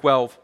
12. 0.00 0.38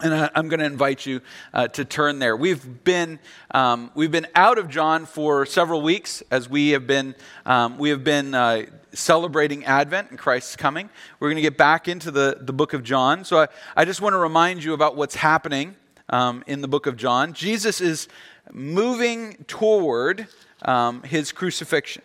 And 0.00 0.30
I'm 0.34 0.48
going 0.48 0.60
to 0.60 0.66
invite 0.66 1.04
you 1.04 1.20
uh, 1.52 1.66
to 1.68 1.84
turn 1.84 2.20
there. 2.20 2.36
We've 2.36 2.84
been, 2.84 3.18
um, 3.50 3.90
we've 3.94 4.12
been 4.12 4.28
out 4.34 4.58
of 4.58 4.68
John 4.68 5.06
for 5.06 5.44
several 5.44 5.82
weeks 5.82 6.22
as 6.30 6.48
we 6.48 6.70
have 6.70 6.86
been, 6.86 7.16
um, 7.44 7.78
we 7.78 7.90
have 7.90 8.04
been 8.04 8.32
uh, 8.32 8.66
celebrating 8.92 9.64
Advent 9.64 10.10
and 10.10 10.18
Christ's 10.18 10.54
coming. 10.54 10.88
We're 11.18 11.28
going 11.28 11.36
to 11.36 11.42
get 11.42 11.58
back 11.58 11.88
into 11.88 12.12
the, 12.12 12.38
the 12.40 12.52
book 12.52 12.72
of 12.72 12.84
John. 12.84 13.24
So 13.24 13.40
I, 13.40 13.48
I 13.76 13.84
just 13.84 14.00
want 14.00 14.14
to 14.14 14.18
remind 14.18 14.62
you 14.62 14.72
about 14.72 14.96
what's 14.96 15.16
happening 15.16 15.74
um, 16.08 16.44
in 16.46 16.60
the 16.60 16.68
book 16.68 16.86
of 16.86 16.96
John. 16.96 17.32
Jesus 17.32 17.80
is 17.80 18.08
moving 18.52 19.44
toward 19.48 20.28
um, 20.62 21.02
his 21.02 21.32
crucifixion. 21.32 22.02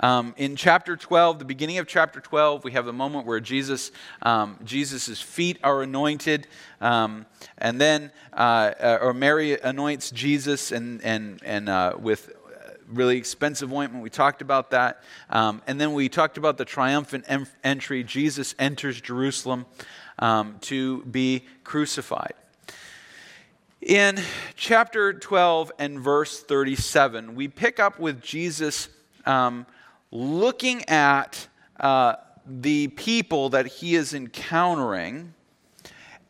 Um, 0.00 0.34
in 0.36 0.56
chapter 0.56 0.94
12, 0.94 1.38
the 1.38 1.46
beginning 1.46 1.78
of 1.78 1.86
chapter 1.86 2.20
12, 2.20 2.64
we 2.64 2.72
have 2.72 2.84
the 2.84 2.92
moment 2.92 3.26
where 3.26 3.40
Jesus, 3.40 3.92
um, 4.20 4.58
Jesus' 4.62 5.22
feet 5.22 5.58
are 5.64 5.82
anointed, 5.82 6.46
um, 6.82 7.24
and 7.56 7.80
then, 7.80 8.12
uh, 8.34 8.72
uh, 8.78 8.98
or 9.00 9.14
Mary 9.14 9.58
anoints 9.58 10.10
Jesus 10.10 10.70
and, 10.70 11.02
and, 11.02 11.40
and 11.42 11.70
uh, 11.70 11.94
with 11.98 12.30
really 12.88 13.16
expensive 13.16 13.72
ointment. 13.72 14.02
We 14.02 14.10
talked 14.10 14.42
about 14.42 14.70
that. 14.70 15.02
Um, 15.30 15.62
and 15.66 15.80
then 15.80 15.94
we 15.94 16.08
talked 16.08 16.36
about 16.36 16.58
the 16.58 16.64
triumphant 16.64 17.24
em- 17.26 17.46
entry. 17.64 18.04
Jesus 18.04 18.54
enters 18.58 19.00
Jerusalem 19.00 19.66
um, 20.18 20.56
to 20.62 21.02
be 21.04 21.44
crucified. 21.64 22.34
In 23.80 24.20
chapter 24.56 25.12
12 25.12 25.72
and 25.78 26.00
verse 26.00 26.42
37, 26.42 27.34
we 27.34 27.48
pick 27.48 27.80
up 27.80 27.98
with 27.98 28.20
Jesus 28.20 28.88
um, 29.24 29.66
looking 30.10 30.84
at 30.88 31.48
uh, 31.80 32.14
the 32.46 32.88
people 32.88 33.50
that 33.50 33.66
he 33.66 33.94
is 33.94 34.14
encountering. 34.14 35.34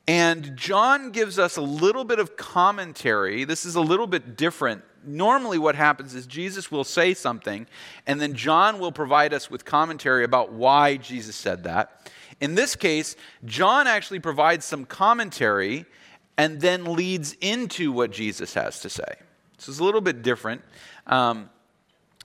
And 0.09 0.57
John 0.57 1.11
gives 1.11 1.39
us 1.39 1.57
a 1.57 1.63
little 1.63 2.05
bit 2.05 2.19
of 2.19 2.37
commentary. 2.37 3.45
This 3.45 3.65
is 3.65 3.75
a 3.75 3.81
little 3.81 4.07
bit 4.07 4.37
different. 4.37 4.83
Normally, 5.05 5.59
what 5.59 5.75
happens 5.75 6.15
is 6.15 6.27
Jesus 6.27 6.71
will 6.71 6.85
say 6.85 7.15
something, 7.15 7.67
and 8.07 8.21
then 8.21 8.35
John 8.35 8.79
will 8.79 8.93
provide 8.93 9.33
us 9.33 9.51
with 9.51 9.65
commentary 9.65 10.25
about 10.25 10.53
why 10.53 10.97
Jesus 10.97 11.37
said 11.37 11.65
that. 11.65 12.11
In 12.41 12.55
this 12.55 12.77
case, 12.77 13.17
John 13.45 13.87
actually 13.87 14.21
provides 14.21 14.65
some 14.65 14.85
commentary 14.85 15.87
and 16.37 16.61
then 16.61 16.85
leads 16.85 17.35
into 17.41 17.93
what 17.93 18.11
Jesus 18.11 18.55
has 18.55 18.81
to 18.81 18.91
say. 18.91 19.15
So 19.59 19.71
it's 19.71 19.79
a 19.79 19.85
little 19.85 20.01
bit 20.01 20.23
different. 20.23 20.63
Um, 21.07 21.49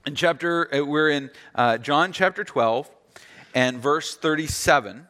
in 0.06 0.14
chapter, 0.14 0.74
uh, 0.74 0.84
we're 0.84 1.10
in 1.10 1.30
uh, 1.54 1.78
John 1.78 2.12
chapter 2.12 2.44
12 2.44 2.90
and 3.54 3.78
verse 3.78 4.16
37. 4.16 5.06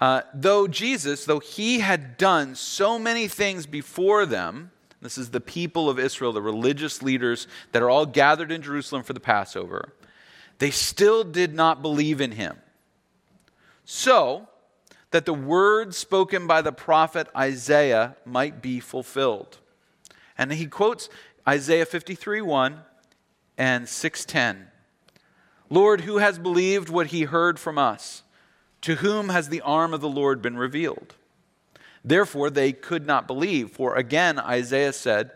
Uh, 0.00 0.20
though 0.34 0.68
Jesus, 0.68 1.24
though 1.24 1.40
he 1.40 1.80
had 1.80 2.16
done 2.16 2.54
so 2.54 2.98
many 2.98 3.28
things 3.28 3.66
before 3.66 4.26
them, 4.26 4.70
this 5.00 5.18
is 5.18 5.30
the 5.30 5.40
people 5.40 5.88
of 5.88 5.98
Israel, 5.98 6.32
the 6.32 6.42
religious 6.42 7.02
leaders 7.02 7.48
that 7.72 7.82
are 7.82 7.90
all 7.90 8.06
gathered 8.06 8.52
in 8.52 8.62
Jerusalem 8.62 9.02
for 9.02 9.12
the 9.12 9.20
Passover, 9.20 9.92
they 10.58 10.70
still 10.70 11.24
did 11.24 11.54
not 11.54 11.82
believe 11.82 12.20
in 12.20 12.32
him. 12.32 12.56
So 13.84 14.48
that 15.10 15.24
the 15.24 15.34
words 15.34 15.96
spoken 15.96 16.46
by 16.46 16.60
the 16.62 16.72
prophet 16.72 17.28
Isaiah 17.36 18.16
might 18.24 18.60
be 18.60 18.80
fulfilled. 18.80 19.58
And 20.36 20.52
he 20.52 20.66
quotes 20.66 21.08
Isaiah 21.48 21.86
53 21.86 22.42
1 22.42 22.80
and 23.58 23.86
6:10. 23.86 24.68
Lord, 25.68 26.02
who 26.02 26.18
has 26.18 26.38
believed 26.38 26.88
what 26.88 27.08
he 27.08 27.22
heard 27.22 27.58
from 27.58 27.78
us? 27.78 28.22
To 28.82 28.96
whom 28.96 29.30
has 29.30 29.48
the 29.48 29.62
arm 29.62 29.92
of 29.92 30.00
the 30.00 30.08
Lord 30.08 30.40
been 30.40 30.56
revealed? 30.56 31.14
Therefore 32.04 32.50
they 32.50 32.72
could 32.72 33.06
not 33.06 33.26
believe, 33.26 33.70
for 33.72 33.96
again 33.96 34.38
Isaiah 34.38 34.92
said, 34.92 35.32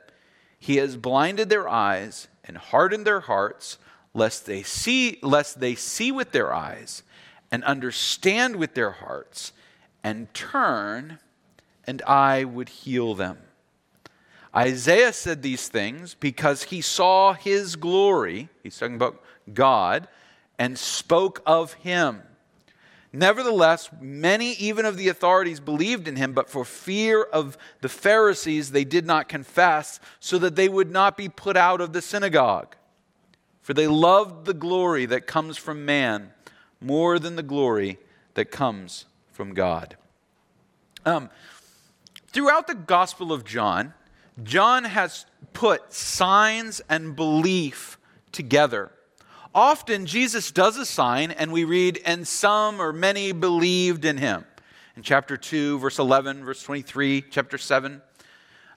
he 0.60 0.76
has 0.76 0.96
blinded 0.96 1.48
their 1.48 1.68
eyes 1.68 2.28
and 2.44 2.58
hardened 2.58 3.06
their 3.06 3.20
hearts 3.20 3.78
lest 4.12 4.44
they 4.44 4.62
see 4.62 5.18
lest 5.22 5.58
they 5.58 5.74
see 5.74 6.12
with 6.12 6.32
their 6.32 6.52
eyes 6.52 7.02
and 7.50 7.64
understand 7.64 8.56
with 8.56 8.74
their 8.74 8.90
hearts 8.90 9.52
and 10.04 10.32
turn 10.34 11.18
and 11.86 12.02
I 12.02 12.44
would 12.44 12.68
heal 12.68 13.14
them. 13.14 13.38
Isaiah 14.54 15.12
said 15.12 15.42
these 15.42 15.68
things 15.68 16.14
because 16.14 16.64
he 16.64 16.80
saw 16.80 17.34
his 17.34 17.76
glory, 17.76 18.48
he's 18.62 18.78
talking 18.78 18.96
about 18.96 19.22
God, 19.52 20.08
and 20.58 20.78
spoke 20.78 21.40
of 21.46 21.74
him. 21.74 22.22
Nevertheless, 23.12 23.90
many 24.00 24.52
even 24.52 24.84
of 24.84 24.96
the 24.96 25.08
authorities 25.08 25.58
believed 25.58 26.06
in 26.06 26.16
him, 26.16 26.32
but 26.32 26.48
for 26.48 26.64
fear 26.64 27.22
of 27.22 27.58
the 27.80 27.88
Pharisees, 27.88 28.70
they 28.70 28.84
did 28.84 29.04
not 29.04 29.28
confess, 29.28 29.98
so 30.20 30.38
that 30.38 30.54
they 30.54 30.68
would 30.68 30.90
not 30.90 31.16
be 31.16 31.28
put 31.28 31.56
out 31.56 31.80
of 31.80 31.92
the 31.92 32.02
synagogue. 32.02 32.76
For 33.62 33.74
they 33.74 33.88
loved 33.88 34.46
the 34.46 34.54
glory 34.54 35.06
that 35.06 35.26
comes 35.26 35.56
from 35.56 35.84
man 35.84 36.32
more 36.80 37.18
than 37.18 37.36
the 37.36 37.42
glory 37.42 37.98
that 38.34 38.50
comes 38.50 39.06
from 39.32 39.54
God. 39.54 39.96
Um, 41.04 41.30
throughout 42.28 42.66
the 42.66 42.74
Gospel 42.74 43.32
of 43.32 43.44
John, 43.44 43.94
John 44.42 44.84
has 44.84 45.26
put 45.52 45.92
signs 45.92 46.80
and 46.88 47.14
belief 47.16 47.98
together. 48.32 48.92
Often 49.54 50.06
Jesus 50.06 50.52
does 50.52 50.76
a 50.76 50.86
sign, 50.86 51.32
and 51.32 51.52
we 51.52 51.64
read, 51.64 52.00
and 52.04 52.26
some 52.26 52.80
or 52.80 52.92
many 52.92 53.32
believed 53.32 54.04
in 54.04 54.16
him. 54.16 54.44
In 54.96 55.02
chapter 55.02 55.36
2, 55.36 55.78
verse 55.78 55.98
11, 55.98 56.44
verse 56.44 56.62
23, 56.62 57.24
chapter 57.30 57.58
7. 57.58 58.00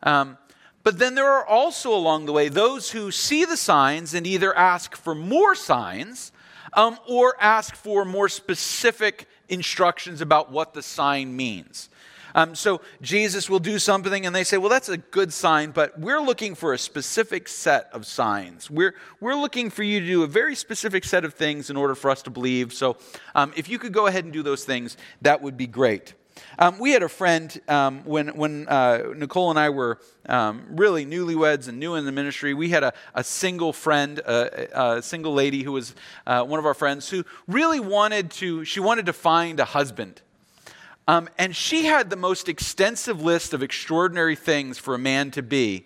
Um, 0.01 0.37
but 0.83 0.99
then 0.99 1.15
there 1.15 1.29
are 1.29 1.45
also 1.45 1.93
along 1.93 2.25
the 2.25 2.33
way 2.33 2.49
those 2.49 2.91
who 2.91 3.11
see 3.11 3.45
the 3.45 3.57
signs 3.57 4.13
and 4.13 4.27
either 4.27 4.55
ask 4.55 4.95
for 4.95 5.15
more 5.15 5.55
signs 5.55 6.31
um, 6.73 6.97
or 7.07 7.35
ask 7.39 7.75
for 7.75 8.03
more 8.03 8.27
specific 8.27 9.27
instructions 9.47 10.21
about 10.21 10.51
what 10.51 10.73
the 10.73 10.81
sign 10.81 11.35
means. 11.35 11.89
Um, 12.35 12.55
so 12.55 12.81
Jesus 13.01 13.49
will 13.49 13.59
do 13.59 13.79
something, 13.79 14.25
and 14.25 14.35
they 14.35 14.43
say, 14.43 14.57
Well, 14.57 14.69
that's 14.69 14.89
a 14.89 14.97
good 14.97 15.31
sign, 15.33 15.71
but 15.71 15.99
we're 15.99 16.21
looking 16.21 16.55
for 16.55 16.73
a 16.73 16.77
specific 16.77 17.47
set 17.47 17.89
of 17.93 18.05
signs. 18.05 18.69
We're, 18.69 18.95
we're 19.19 19.35
looking 19.35 19.69
for 19.69 19.83
you 19.83 19.99
to 19.99 20.05
do 20.05 20.23
a 20.23 20.27
very 20.27 20.55
specific 20.55 21.03
set 21.03 21.25
of 21.25 21.33
things 21.33 21.69
in 21.69 21.77
order 21.77 21.95
for 21.95 22.09
us 22.09 22.21
to 22.23 22.29
believe. 22.29 22.73
So 22.73 22.97
um, 23.35 23.53
if 23.55 23.69
you 23.69 23.79
could 23.79 23.93
go 23.93 24.07
ahead 24.07 24.23
and 24.23 24.33
do 24.33 24.43
those 24.43 24.65
things, 24.65 24.97
that 25.21 25.41
would 25.41 25.57
be 25.57 25.67
great. 25.67 26.13
Um, 26.57 26.79
we 26.79 26.91
had 26.91 27.03
a 27.03 27.09
friend 27.09 27.59
um, 27.67 28.03
when, 28.05 28.29
when 28.29 28.67
uh, 28.67 29.13
Nicole 29.15 29.49
and 29.49 29.59
I 29.59 29.69
were 29.69 29.99
um, 30.27 30.65
really 30.69 31.05
newlyweds 31.05 31.67
and 31.67 31.79
new 31.79 31.95
in 31.95 32.05
the 32.05 32.11
ministry. 32.11 32.53
We 32.53 32.69
had 32.69 32.83
a, 32.83 32.93
a 33.13 33.23
single 33.23 33.73
friend, 33.73 34.19
a, 34.19 34.97
a, 34.97 35.01
single 35.01 35.33
lady 35.33 35.63
who 35.63 35.71
was 35.71 35.95
uh, 36.25 36.43
one 36.43 36.59
of 36.59 36.65
our 36.65 36.73
friends 36.73 37.09
who 37.09 37.23
really 37.47 37.79
wanted 37.79 38.31
to, 38.31 38.65
she 38.65 38.79
wanted 38.79 39.05
to 39.07 39.13
find 39.13 39.59
a 39.59 39.65
husband. 39.65 40.21
Um, 41.07 41.29
and 41.37 41.55
she 41.55 41.85
had 41.85 42.09
the 42.09 42.15
most 42.15 42.47
extensive 42.47 43.21
list 43.21 43.53
of 43.53 43.61
extraordinary 43.61 44.35
things 44.35 44.77
for 44.77 44.95
a 44.95 44.99
man 44.99 45.31
to 45.31 45.41
be 45.41 45.85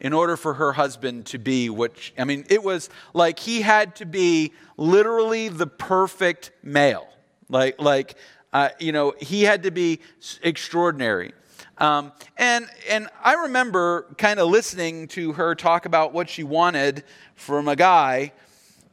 in 0.00 0.12
order 0.12 0.36
for 0.36 0.54
her 0.54 0.72
husband 0.72 1.26
to 1.26 1.38
be 1.38 1.70
what, 1.70 1.96
she, 1.96 2.12
I 2.18 2.24
mean, 2.24 2.44
it 2.50 2.62
was 2.62 2.90
like 3.12 3.38
he 3.38 3.62
had 3.62 3.96
to 3.96 4.06
be 4.06 4.52
literally 4.76 5.48
the 5.48 5.66
perfect 5.66 6.50
male. 6.62 7.08
Like, 7.48 7.80
like 7.80 8.16
uh, 8.52 8.70
you 8.78 8.92
know, 8.92 9.14
he 9.20 9.42
had 9.42 9.62
to 9.62 9.70
be 9.70 10.00
extraordinary. 10.42 11.32
Um, 11.78 12.12
and, 12.36 12.66
and 12.88 13.08
I 13.22 13.34
remember 13.34 14.14
kind 14.18 14.38
of 14.40 14.48
listening 14.48 15.08
to 15.08 15.32
her 15.32 15.54
talk 15.54 15.86
about 15.86 16.12
what 16.12 16.28
she 16.28 16.42
wanted 16.44 17.04
from 17.34 17.68
a 17.68 17.76
guy 17.76 18.32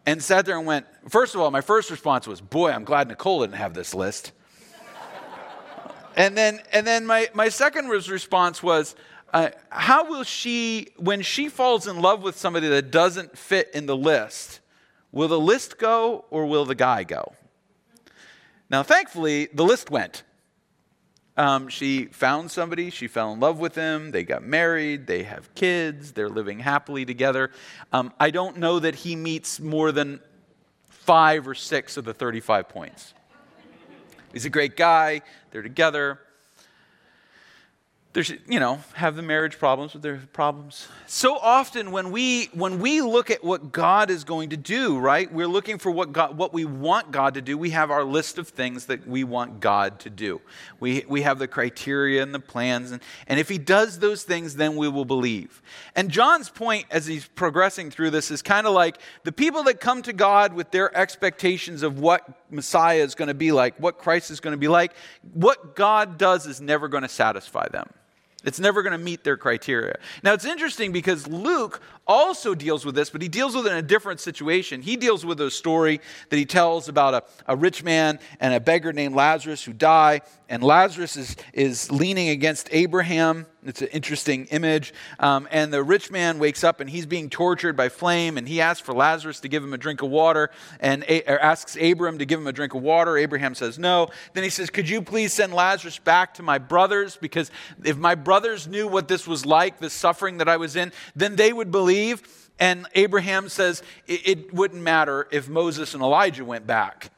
and 0.05 0.21
sat 0.21 0.45
there 0.45 0.57
and 0.57 0.65
went, 0.65 0.85
first 1.09 1.35
of 1.35 1.41
all, 1.41 1.51
my 1.51 1.61
first 1.61 1.91
response 1.91 2.27
was, 2.27 2.41
boy, 2.41 2.71
I'm 2.71 2.83
glad 2.83 3.07
Nicole 3.07 3.41
didn't 3.41 3.57
have 3.57 3.73
this 3.73 3.93
list. 3.93 4.31
And 6.15 6.37
then, 6.37 6.61
and 6.71 6.85
then 6.85 7.05
my, 7.05 7.29
my 7.33 7.49
second 7.49 7.87
response 7.87 8.61
was, 8.61 8.95
uh, 9.33 9.49
how 9.69 10.09
will 10.09 10.23
she, 10.23 10.89
when 10.97 11.21
she 11.21 11.47
falls 11.47 11.87
in 11.87 12.01
love 12.01 12.21
with 12.21 12.35
somebody 12.35 12.67
that 12.67 12.91
doesn't 12.91 13.37
fit 13.37 13.69
in 13.73 13.85
the 13.85 13.95
list, 13.95 14.59
will 15.11 15.29
the 15.29 15.39
list 15.39 15.77
go 15.77 16.25
or 16.29 16.45
will 16.45 16.65
the 16.65 16.75
guy 16.75 17.03
go? 17.03 17.33
Now, 18.69 18.83
thankfully, 18.83 19.47
the 19.53 19.63
list 19.63 19.89
went. 19.89 20.23
Um, 21.37 21.69
she 21.69 22.05
found 22.05 22.51
somebody, 22.51 22.89
she 22.89 23.07
fell 23.07 23.31
in 23.31 23.39
love 23.39 23.57
with 23.57 23.73
him, 23.73 24.11
they 24.11 24.23
got 24.23 24.43
married, 24.43 25.07
they 25.07 25.23
have 25.23 25.53
kids, 25.55 26.11
they're 26.11 26.29
living 26.29 26.59
happily 26.59 27.05
together. 27.05 27.51
Um, 27.93 28.13
I 28.19 28.31
don't 28.31 28.57
know 28.57 28.79
that 28.79 28.95
he 28.95 29.15
meets 29.15 29.59
more 29.59 29.93
than 29.93 30.19
five 30.89 31.47
or 31.47 31.55
six 31.55 31.95
of 31.95 32.03
the 32.03 32.13
35 32.13 32.67
points. 32.67 33.13
He's 34.33 34.45
a 34.45 34.49
great 34.49 34.77
guy. 34.77 35.21
They're 35.51 35.61
together. 35.61 36.19
there's 38.13 38.29
you 38.47 38.59
know 38.59 38.79
have 38.93 39.15
the 39.15 39.21
marriage 39.21 39.57
problems 39.57 39.93
with 39.93 40.01
their 40.01 40.17
problems. 40.33 40.87
So 41.07 41.37
often 41.37 41.91
when 41.91 42.11
we 42.11 42.45
when 42.53 42.79
we 42.79 43.01
look 43.01 43.29
at 43.29 43.43
what 43.43 43.71
god 43.71 44.09
is 44.09 44.23
going 44.23 44.49
to 44.49 44.57
do 44.57 44.99
right 44.99 45.31
we're 45.31 45.47
looking 45.47 45.77
for 45.77 45.91
what 45.91 46.11
god 46.11 46.37
what 46.37 46.53
we 46.53 46.65
want 46.65 47.11
god 47.11 47.33
to 47.35 47.41
do. 47.41 47.57
We 47.57 47.69
have 47.69 47.91
our 47.91 48.03
list 48.03 48.37
of 48.37 48.49
things 48.49 48.85
that 48.87 49.07
we 49.07 49.23
want 49.23 49.59
god 49.59 49.99
to 50.01 50.09
do. 50.09 50.41
We 50.79 51.05
we 51.07 51.21
have 51.21 51.39
the 51.39 51.47
criteria 51.47 52.21
and 52.23 52.33
the 52.33 52.39
plans 52.39 52.91
and, 52.91 53.01
and 53.27 53.39
if 53.39 53.47
he 53.47 53.57
does 53.57 53.99
those 53.99 54.23
things 54.23 54.55
then 54.55 54.75
we 54.75 54.89
will 54.89 55.05
believe. 55.05 55.61
And 55.95 56.09
john's 56.09 56.49
point 56.49 56.85
as 56.91 57.07
he's 57.07 57.27
progressing 57.27 57.91
through 57.91 58.09
this 58.09 58.29
is 58.31 58.41
kind 58.41 58.67
of 58.67 58.73
like 58.73 58.97
the 59.23 59.31
people 59.31 59.63
that 59.63 59.79
come 59.79 60.01
to 60.01 60.13
god 60.13 60.53
with 60.53 60.71
their 60.71 60.95
expectations 60.97 61.83
of 61.83 61.99
what 61.99 62.40
messiah 62.51 63.01
is 63.01 63.15
going 63.15 63.27
to 63.27 63.33
be 63.33 63.51
like 63.51 63.75
what 63.77 63.97
christ 63.97 64.31
is 64.31 64.39
going 64.39 64.53
to 64.53 64.57
be 64.57 64.67
like 64.67 64.93
what 65.33 65.75
god 65.75 66.17
does 66.17 66.45
is 66.45 66.61
never 66.61 66.87
going 66.87 67.03
to 67.03 67.09
satisfy 67.09 67.67
them 67.69 67.87
it's 68.43 68.59
never 68.59 68.81
going 68.81 68.93
to 68.93 68.97
meet 68.97 69.23
their 69.23 69.37
criteria. 69.37 69.97
Now, 70.23 70.33
it's 70.33 70.45
interesting 70.45 70.91
because 70.91 71.27
Luke 71.27 71.81
also 72.11 72.53
deals 72.53 72.85
with 72.85 72.93
this, 72.93 73.09
but 73.09 73.21
he 73.21 73.29
deals 73.29 73.55
with 73.55 73.65
it 73.65 73.71
in 73.71 73.77
a 73.77 73.81
different 73.81 74.19
situation. 74.19 74.81
He 74.81 74.97
deals 74.97 75.25
with 75.25 75.39
a 75.39 75.49
story 75.49 76.01
that 76.29 76.35
he 76.35 76.45
tells 76.45 76.89
about 76.89 77.13
a, 77.13 77.23
a 77.47 77.55
rich 77.55 77.83
man 77.83 78.19
and 78.39 78.53
a 78.53 78.59
beggar 78.59 78.91
named 78.91 79.15
Lazarus 79.15 79.63
who 79.63 79.71
die, 79.71 80.21
and 80.49 80.61
Lazarus 80.61 81.15
is, 81.15 81.37
is 81.53 81.89
leaning 81.89 82.27
against 82.27 82.67
Abraham. 82.71 83.45
It's 83.63 83.81
an 83.81 83.87
interesting 83.89 84.47
image. 84.47 84.93
Um, 85.19 85.47
and 85.49 85.71
the 85.71 85.81
rich 85.81 86.11
man 86.11 86.39
wakes 86.39 86.63
up 86.63 86.81
and 86.81 86.89
he's 86.89 87.05
being 87.05 87.29
tortured 87.29 87.77
by 87.77 87.87
flame, 87.87 88.37
and 88.37 88.45
he 88.47 88.59
asks 88.59 88.85
for 88.85 88.93
Lazarus 88.93 89.39
to 89.41 89.47
give 89.47 89.63
him 89.63 89.73
a 89.73 89.77
drink 89.77 90.01
of 90.01 90.09
water, 90.09 90.49
and 90.81 91.03
a- 91.03 91.41
asks 91.41 91.77
Abraham 91.79 92.17
to 92.17 92.25
give 92.25 92.39
him 92.39 92.47
a 92.47 92.51
drink 92.51 92.73
of 92.73 92.81
water. 92.81 93.17
Abraham 93.17 93.55
says 93.55 93.79
no. 93.79 94.09
Then 94.33 94.43
he 94.43 94.49
says, 94.49 94.69
Could 94.69 94.89
you 94.89 95.01
please 95.01 95.31
send 95.31 95.53
Lazarus 95.53 95.99
back 95.99 96.33
to 96.33 96.43
my 96.43 96.57
brothers? 96.57 97.15
Because 97.15 97.49
if 97.85 97.95
my 97.97 98.15
brothers 98.15 98.67
knew 98.67 98.89
what 98.89 99.07
this 99.07 99.25
was 99.25 99.45
like, 99.45 99.79
the 99.79 99.89
suffering 99.89 100.39
that 100.39 100.49
I 100.49 100.57
was 100.57 100.75
in, 100.75 100.91
then 101.15 101.37
they 101.37 101.53
would 101.53 101.71
believe 101.71 102.00
believe. 102.01 102.49
And 102.59 102.87
Abraham 102.93 103.49
says 103.49 103.81
it, 104.07 104.27
it 104.27 104.53
wouldn't 104.53 104.81
matter 104.81 105.27
if 105.31 105.49
Moses 105.49 105.93
and 105.93 106.03
Elijah 106.03 106.45
went 106.45 106.67
back. 106.67 107.11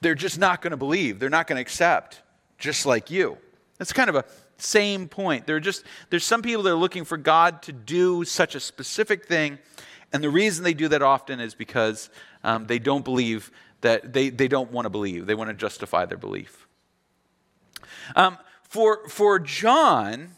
They're 0.00 0.14
just 0.14 0.38
not 0.38 0.62
going 0.62 0.72
to 0.72 0.76
believe. 0.76 1.18
They're 1.18 1.30
not 1.30 1.46
going 1.46 1.56
to 1.56 1.62
accept, 1.62 2.22
just 2.58 2.86
like 2.86 3.10
you. 3.10 3.38
That's 3.78 3.92
kind 3.92 4.10
of 4.10 4.16
a 4.16 4.24
same 4.56 5.08
point. 5.08 5.46
There 5.46 5.56
are 5.56 5.60
just 5.60 5.84
there's 6.10 6.24
some 6.24 6.42
people 6.42 6.62
that 6.64 6.70
are 6.70 6.76
looking 6.76 7.04
for 7.04 7.16
God 7.16 7.62
to 7.62 7.72
do 7.72 8.24
such 8.24 8.54
a 8.54 8.60
specific 8.60 9.26
thing, 9.26 9.58
and 10.12 10.22
the 10.22 10.30
reason 10.30 10.64
they 10.64 10.74
do 10.74 10.88
that 10.88 11.02
often 11.02 11.40
is 11.40 11.54
because 11.54 12.10
um, 12.44 12.66
they 12.66 12.78
don't 12.78 13.04
believe 13.04 13.50
that 13.80 14.12
they, 14.12 14.30
they 14.30 14.48
don't 14.48 14.70
want 14.70 14.86
to 14.86 14.90
believe. 14.90 15.26
They 15.26 15.34
want 15.34 15.50
to 15.50 15.54
justify 15.54 16.06
their 16.06 16.18
belief. 16.18 16.66
Um, 18.16 18.38
for, 18.62 19.08
for 19.08 19.38
John, 19.38 20.30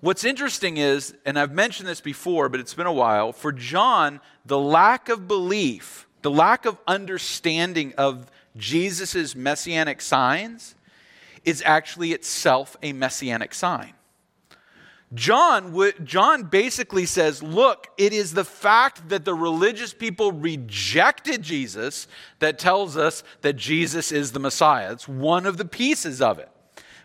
What's 0.00 0.24
interesting 0.24 0.76
is, 0.76 1.14
and 1.24 1.38
I've 1.38 1.52
mentioned 1.52 1.88
this 1.88 2.00
before, 2.00 2.48
but 2.48 2.60
it's 2.60 2.74
been 2.74 2.86
a 2.86 2.92
while, 2.92 3.32
for 3.32 3.50
John, 3.50 4.20
the 4.44 4.58
lack 4.58 5.08
of 5.08 5.26
belief, 5.26 6.06
the 6.22 6.30
lack 6.30 6.66
of 6.66 6.78
understanding 6.86 7.94
of 7.96 8.30
Jesus' 8.56 9.34
messianic 9.34 10.00
signs 10.02 10.74
is 11.44 11.62
actually 11.64 12.12
itself 12.12 12.76
a 12.82 12.92
messianic 12.92 13.54
sign. 13.54 13.94
John, 15.14 15.72
John 16.02 16.42
basically 16.42 17.06
says, 17.06 17.42
look, 17.42 17.86
it 17.96 18.12
is 18.12 18.34
the 18.34 18.44
fact 18.44 19.08
that 19.08 19.24
the 19.24 19.34
religious 19.34 19.94
people 19.94 20.32
rejected 20.32 21.42
Jesus 21.42 22.08
that 22.40 22.58
tells 22.58 22.96
us 22.96 23.22
that 23.42 23.54
Jesus 23.54 24.10
is 24.10 24.32
the 24.32 24.40
Messiah. 24.40 24.92
It's 24.92 25.06
one 25.06 25.46
of 25.46 25.58
the 25.58 25.64
pieces 25.64 26.20
of 26.20 26.40
it, 26.40 26.50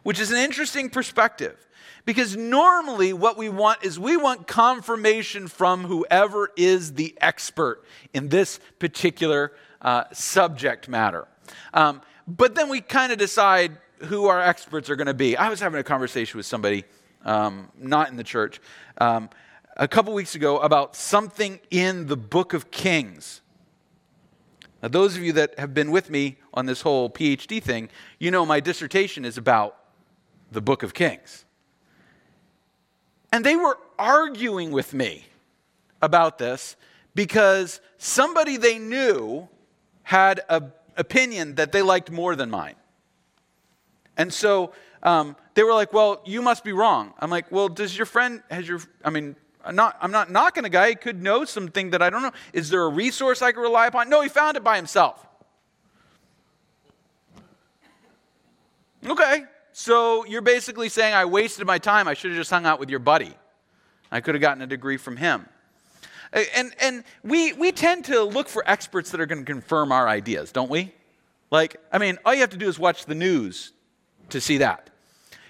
which 0.01 0.19
is 0.19 0.31
an 0.31 0.37
interesting 0.37 0.89
perspective. 0.89 1.67
Because 2.06 2.36
normally, 2.36 3.13
what 3.13 3.38
we 3.38 3.50
want 3.50 3.83
is 3.83 4.00
we 4.00 4.18
want 4.18 4.48
confirmation 4.48 5.48
from 5.48 5.83
whoever 5.83 6.50
is 6.56 6.94
the 6.94 7.15
expert 7.21 7.83
in 8.13 8.30
this 8.30 8.59
particular 8.80 9.53
uh, 9.81 10.06
subject 10.12 10.89
matter. 10.89 11.27
Um, 11.74 12.01
but 12.27 12.56
then 12.56 12.69
we 12.69 12.81
kind 12.81 13.12
of 13.12 13.18
decide 13.18 13.77
who 14.06 14.27
our 14.27 14.42
experts 14.42 14.89
are 14.89 14.95
going 14.95 15.07
to 15.07 15.13
be. 15.13 15.38
I 15.38 15.50
was 15.50 15.59
having 15.59 15.80
a 15.80 15.83
conversation 15.83 16.38
with 16.38 16.45
somebody, 16.45 16.86
um, 17.24 17.69
not 17.77 18.09
in 18.09 18.18
the 18.18 18.24
church, 18.24 18.59
um, 18.97 19.30
a 19.77 19.88
couple 19.88 20.13
weeks 20.13 20.36
ago 20.36 20.59
about 20.59 20.95
something 20.95 21.59
in 21.69 22.07
the 22.07 22.18
book 22.18 22.54
of 22.54 22.71
Kings. 22.71 23.42
Now, 24.81 24.89
those 24.89 25.15
of 25.15 25.24
you 25.24 25.33
that 25.33 25.57
have 25.59 25.74
been 25.74 25.92
with 25.92 26.09
me 26.09 26.38
on 26.54 26.65
this 26.65 26.81
whole 26.81 27.09
PhD 27.09 27.62
thing, 27.62 27.89
you 28.18 28.31
know 28.31 28.45
my 28.45 28.59
dissertation 28.59 29.25
is 29.25 29.38
about 29.38 29.77
the 30.51 30.62
book 30.62 30.83
of 30.83 30.94
Kings. 30.94 31.45
And 33.31 33.45
they 33.45 33.56
were 33.56 33.78
arguing 33.98 34.72
with 34.72 34.94
me 34.94 35.25
about 36.01 36.38
this 36.38 36.75
because 37.16 37.80
somebody 37.98 38.57
they 38.57 38.78
knew 38.78 39.48
had 40.04 40.42
an 40.50 40.72
opinion 40.98 41.56
that 41.56 41.72
they 41.72 41.81
liked 41.81 42.12
more 42.12 42.36
than 42.36 42.50
mine. 42.50 42.75
And 44.18 44.33
so 44.33 44.74
um, 45.04 45.36
they 45.54 45.63
were 45.63 45.74
like, 45.74 45.94
Well, 45.94 46.22
you 46.25 46.42
must 46.42 46.63
be 46.63 46.74
wrong. 46.74 47.13
I'm 47.19 47.30
like, 47.30 47.51
Well, 47.51 47.69
does 47.69 47.98
your 47.98 48.06
friend, 48.06 48.44
has 48.50 48.68
your, 48.68 48.81
I 49.04 49.10
mean, 49.10 49.36
I'm 49.63 49.75
not, 49.75 49.98
I'm 50.01 50.12
not 50.12 50.31
knocking 50.31 50.66
a 50.66 50.69
guy. 50.69 50.89
He 50.89 50.95
could 50.95 51.22
know 51.22 51.45
something 51.45 51.92
that 51.92 52.01
I 52.01 52.10
don't 52.10 52.24
know. 52.24 52.31
Is 52.51 52.69
there 52.69 52.83
a 52.83 52.89
resource 52.89 53.42
I 53.42 53.51
can 53.51 53.62
rely 53.62 53.88
upon? 53.88 54.10
No, 54.10 54.22
he 54.22 54.30
found 54.30 54.57
it 54.57 54.63
by 54.63 54.75
himself. 54.75 55.25
Okay, 59.07 59.45
so 59.73 60.25
you're 60.25 60.41
basically 60.41 60.89
saying, 60.89 61.13
I 61.13 61.25
wasted 61.25 61.65
my 61.65 61.77
time. 61.77 62.07
I 62.07 62.13
should 62.13 62.31
have 62.31 62.38
just 62.38 62.50
hung 62.50 62.65
out 62.65 62.79
with 62.79 62.89
your 62.89 63.00
buddy. 63.00 63.33
I 64.12 64.21
could 64.21 64.35
have 64.35 64.41
gotten 64.41 64.62
a 64.62 64.68
degree 64.68 64.97
from 64.97 65.18
him. 65.18 65.47
And, 66.33 66.73
and 66.79 67.03
we, 67.23 67.53
we 67.53 67.71
tend 67.71 68.06
to 68.06 68.23
look 68.23 68.47
for 68.47 68.63
experts 68.65 69.12
that 69.12 69.19
are 69.19 69.25
going 69.25 69.45
to 69.45 69.51
confirm 69.51 69.91
our 69.91 70.07
ideas, 70.07 70.51
don't 70.51 70.69
we? 70.69 70.94
Like, 71.50 71.75
I 71.91 71.97
mean, 71.97 72.18
all 72.25 72.33
you 72.33 72.39
have 72.41 72.51
to 72.51 72.57
do 72.57 72.69
is 72.69 72.79
watch 72.79 73.06
the 73.06 73.15
news 73.15 73.73
to 74.29 74.39
see 74.39 74.59
that. 74.59 74.89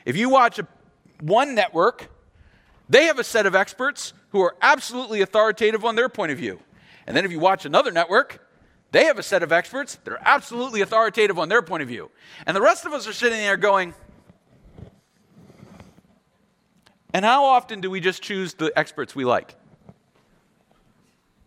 If 0.05 0.17
you 0.17 0.29
watch 0.29 0.57
a, 0.57 0.67
one 1.19 1.53
network, 1.53 2.09
they 2.89 3.05
have 3.05 3.19
a 3.19 3.23
set 3.23 3.45
of 3.45 3.53
experts 3.53 4.13
who 4.29 4.41
are 4.41 4.55
absolutely 4.61 5.21
authoritative 5.21 5.85
on 5.85 5.95
their 5.95 6.09
point 6.09 6.31
of 6.31 6.39
view. 6.39 6.59
And 7.05 7.15
then 7.15 7.25
if 7.25 7.31
you 7.31 7.39
watch 7.39 7.65
another 7.65 7.91
network, 7.91 8.47
they 8.91 9.05
have 9.05 9.19
a 9.19 9.23
set 9.23 9.43
of 9.43 9.51
experts 9.51 9.99
that 10.03 10.11
are 10.11 10.21
absolutely 10.21 10.81
authoritative 10.81 11.37
on 11.37 11.47
their 11.47 11.61
point 11.61 11.83
of 11.83 11.89
view. 11.89 12.09
And 12.47 12.57
the 12.57 12.61
rest 12.61 12.85
of 12.85 12.93
us 12.93 13.07
are 13.07 13.13
sitting 13.13 13.37
there 13.37 13.57
going, 13.57 13.93
and 17.13 17.25
how 17.25 17.45
often 17.45 17.81
do 17.81 17.89
we 17.89 17.99
just 17.99 18.21
choose 18.21 18.53
the 18.53 18.71
experts 18.77 19.15
we 19.15 19.25
like? 19.25 19.55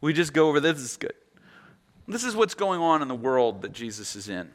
We 0.00 0.12
just 0.12 0.32
go 0.32 0.48
over 0.48 0.60
this 0.60 0.78
is 0.78 0.96
good. 0.96 1.14
This 2.06 2.24
is 2.24 2.36
what's 2.36 2.54
going 2.54 2.80
on 2.80 3.00
in 3.00 3.08
the 3.08 3.14
world 3.14 3.62
that 3.62 3.72
Jesus 3.72 4.14
is 4.14 4.28
in. 4.28 4.50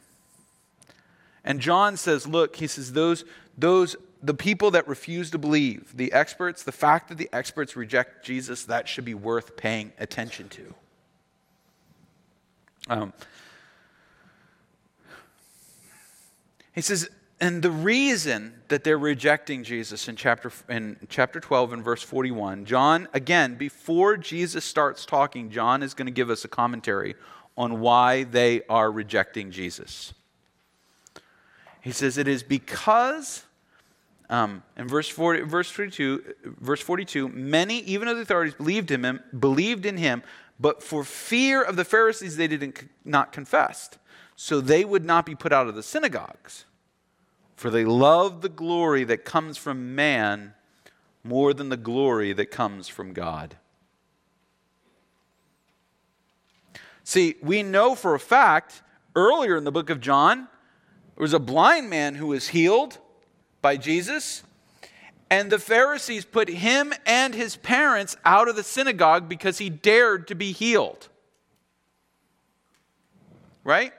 And 1.44 1.60
John 1.60 1.98
says, 1.98 2.28
look, 2.28 2.58
he 2.58 2.68
says, 2.68 2.94
those, 2.94 3.26
those, 3.58 3.96
the 4.22 4.34
people 4.34 4.72
that 4.72 4.88
refuse 4.88 5.32
to 5.32 5.40
believe, 5.40 5.96
the 5.96 6.14
experts, 6.14 6.62
the 6.62 6.72
fact 6.72 7.10
that 7.10 7.18
the 7.18 7.30
experts 7.34 7.76
reject 7.76 8.24
Jesus, 8.24 8.66
that 8.66 8.88
should 8.88 9.06
be 9.06 9.16
worth 9.16 9.58
paying 9.58 9.92
attention 9.98 10.50
to. 10.50 10.76
Um, 12.88 13.14
he 16.74 16.82
says, 16.82 17.10
and 17.42 17.62
the 17.62 17.72
reason 17.72 18.54
that 18.68 18.84
they're 18.84 18.98
rejecting 18.98 19.64
Jesus 19.64 20.10
in 20.10 20.18
chapter, 20.18 20.52
in 20.68 20.98
chapter 21.08 21.40
12 21.40 21.74
and 21.74 21.84
verse 21.84 22.04
41, 22.04 22.66
John, 22.66 23.08
again, 23.14 23.56
before 23.56 24.18
Jesus 24.18 24.66
starts 24.66 25.06
talking, 25.06 25.50
John 25.50 25.82
is 25.82 25.94
going 25.94 26.08
to 26.08 26.12
give 26.12 26.30
us 26.30 26.44
a 26.44 26.50
commentary 26.50 27.16
on 27.58 27.80
why 27.80 28.24
they 28.24 28.64
are 28.68 28.92
rejecting 28.92 29.52
Jesus. 29.52 30.14
He 31.80 31.94
says, 31.94 32.18
It 32.18 32.28
is 32.28 32.44
because, 32.44 33.46
um, 34.30 34.62
in 34.76 34.90
verse, 34.90 35.08
40, 35.08 35.42
verse, 35.44 35.72
42, 35.72 36.36
verse 36.44 36.82
42, 36.82 37.30
many, 37.30 37.80
even 37.82 38.10
of 38.10 38.18
the 38.18 38.24
authorities, 38.24 38.56
believed 38.56 38.92
in 38.92 39.06
him, 39.06 39.22
believed 39.38 39.86
in 39.86 39.96
him, 39.96 40.24
but 40.60 40.84
for 40.84 41.06
fear 41.06 41.64
of 41.64 41.78
the 41.78 41.86
Pharisees, 41.86 42.36
they 42.36 42.48
did 42.48 42.90
not 43.06 43.32
confess, 43.32 43.92
so 44.36 44.60
they 44.60 44.84
would 44.84 45.06
not 45.06 45.26
be 45.26 45.36
put 45.36 45.54
out 45.54 45.68
of 45.68 45.76
the 45.76 45.84
synagogues 45.84 46.66
for 47.60 47.70
they 47.70 47.84
love 47.84 48.40
the 48.40 48.48
glory 48.48 49.04
that 49.04 49.26
comes 49.26 49.58
from 49.58 49.94
man 49.94 50.54
more 51.26 51.54
than 51.54 51.68
the 51.68 51.76
glory 51.76 52.32
that 52.32 52.46
comes 52.46 52.88
from 52.88 53.12
God. 53.12 53.58
See, 57.04 57.36
we 57.42 57.62
know 57.62 57.96
for 57.96 58.16
a 58.16 58.20
fact 58.20 58.82
earlier 59.14 59.58
in 59.58 59.66
the 59.66 59.74
book 59.74 59.90
of 59.90 60.00
John, 60.00 60.48
there 61.18 61.22
was 61.22 61.34
a 61.34 61.40
blind 61.40 61.90
man 61.90 62.16
who 62.16 62.28
was 62.28 62.48
healed 62.48 62.98
by 63.62 63.76
Jesus, 63.76 64.42
and 65.30 65.52
the 65.52 65.60
Pharisees 65.60 66.24
put 66.24 66.48
him 66.48 66.94
and 67.06 67.36
his 67.36 67.58
parents 67.58 68.16
out 68.24 68.48
of 68.48 68.56
the 68.56 68.64
synagogue 68.64 69.28
because 69.28 69.58
he 69.58 69.70
dared 69.70 70.30
to 70.30 70.36
be 70.36 70.54
healed. 70.54 71.10
Right? 73.66 73.92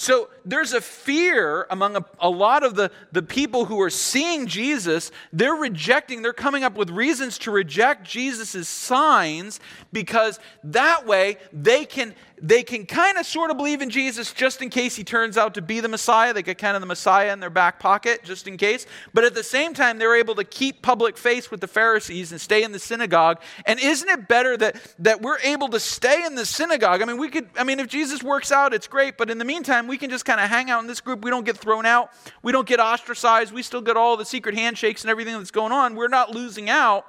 So 0.00 0.28
there's 0.44 0.74
a 0.74 0.80
fear 0.80 1.66
among 1.70 1.96
a, 1.96 2.04
a, 2.20 2.30
lot 2.30 2.62
of 2.62 2.76
the, 2.76 2.92
the 3.10 3.20
people 3.20 3.64
who 3.64 3.80
are 3.80 3.90
seeing 3.90 4.46
Jesus. 4.46 5.10
They're 5.32 5.56
rejecting, 5.56 6.22
they're 6.22 6.32
coming 6.32 6.62
up 6.62 6.76
with 6.76 6.90
reasons 6.90 7.36
to 7.38 7.50
reject 7.50 8.06
Jesus' 8.06 8.68
signs 8.68 9.58
because 9.92 10.38
that 10.62 11.04
way 11.04 11.38
they 11.52 11.84
can 11.84 12.14
they 12.40 12.62
can 12.62 12.86
kind 12.86 13.18
of 13.18 13.26
sort 13.26 13.50
of 13.50 13.56
believe 13.56 13.82
in 13.82 13.90
Jesus 13.90 14.32
just 14.32 14.62
in 14.62 14.70
case 14.70 14.96
he 14.96 15.04
turns 15.04 15.36
out 15.36 15.54
to 15.54 15.62
be 15.62 15.80
the 15.80 15.88
Messiah. 15.88 16.32
They 16.32 16.42
get 16.42 16.58
kind 16.58 16.76
of 16.76 16.80
the 16.80 16.86
Messiah 16.86 17.32
in 17.32 17.40
their 17.40 17.50
back 17.50 17.80
pocket 17.80 18.22
just 18.24 18.46
in 18.46 18.56
case. 18.56 18.86
But 19.12 19.24
at 19.24 19.34
the 19.34 19.42
same 19.42 19.74
time, 19.74 19.98
they're 19.98 20.16
able 20.16 20.34
to 20.36 20.44
keep 20.44 20.82
public 20.82 21.16
face 21.16 21.50
with 21.50 21.60
the 21.60 21.66
Pharisees 21.66 22.32
and 22.32 22.40
stay 22.40 22.62
in 22.62 22.72
the 22.72 22.78
synagogue. 22.78 23.40
And 23.66 23.80
isn't 23.80 24.08
it 24.08 24.28
better 24.28 24.56
that, 24.56 24.76
that 25.00 25.20
we're 25.20 25.38
able 25.40 25.68
to 25.68 25.80
stay 25.80 26.24
in 26.24 26.34
the 26.34 26.46
synagogue? 26.46 27.02
I 27.02 27.04
mean, 27.04 27.18
we 27.18 27.28
could, 27.28 27.48
I 27.56 27.64
mean, 27.64 27.80
if 27.80 27.88
Jesus 27.88 28.22
works 28.22 28.52
out, 28.52 28.72
it's 28.72 28.86
great. 28.86 29.16
But 29.16 29.30
in 29.30 29.38
the 29.38 29.44
meantime, 29.44 29.86
we 29.86 29.98
can 29.98 30.10
just 30.10 30.24
kind 30.24 30.40
of 30.40 30.48
hang 30.48 30.70
out 30.70 30.80
in 30.80 30.86
this 30.86 31.00
group. 31.00 31.24
We 31.24 31.30
don't 31.30 31.44
get 31.44 31.56
thrown 31.56 31.86
out. 31.86 32.10
We 32.42 32.52
don't 32.52 32.66
get 32.66 32.80
ostracized. 32.80 33.52
We 33.52 33.62
still 33.62 33.82
get 33.82 33.96
all 33.96 34.16
the 34.16 34.24
secret 34.24 34.54
handshakes 34.54 35.02
and 35.02 35.10
everything 35.10 35.36
that's 35.36 35.50
going 35.50 35.72
on. 35.72 35.94
We're 35.94 36.08
not 36.08 36.30
losing 36.30 36.70
out. 36.70 37.06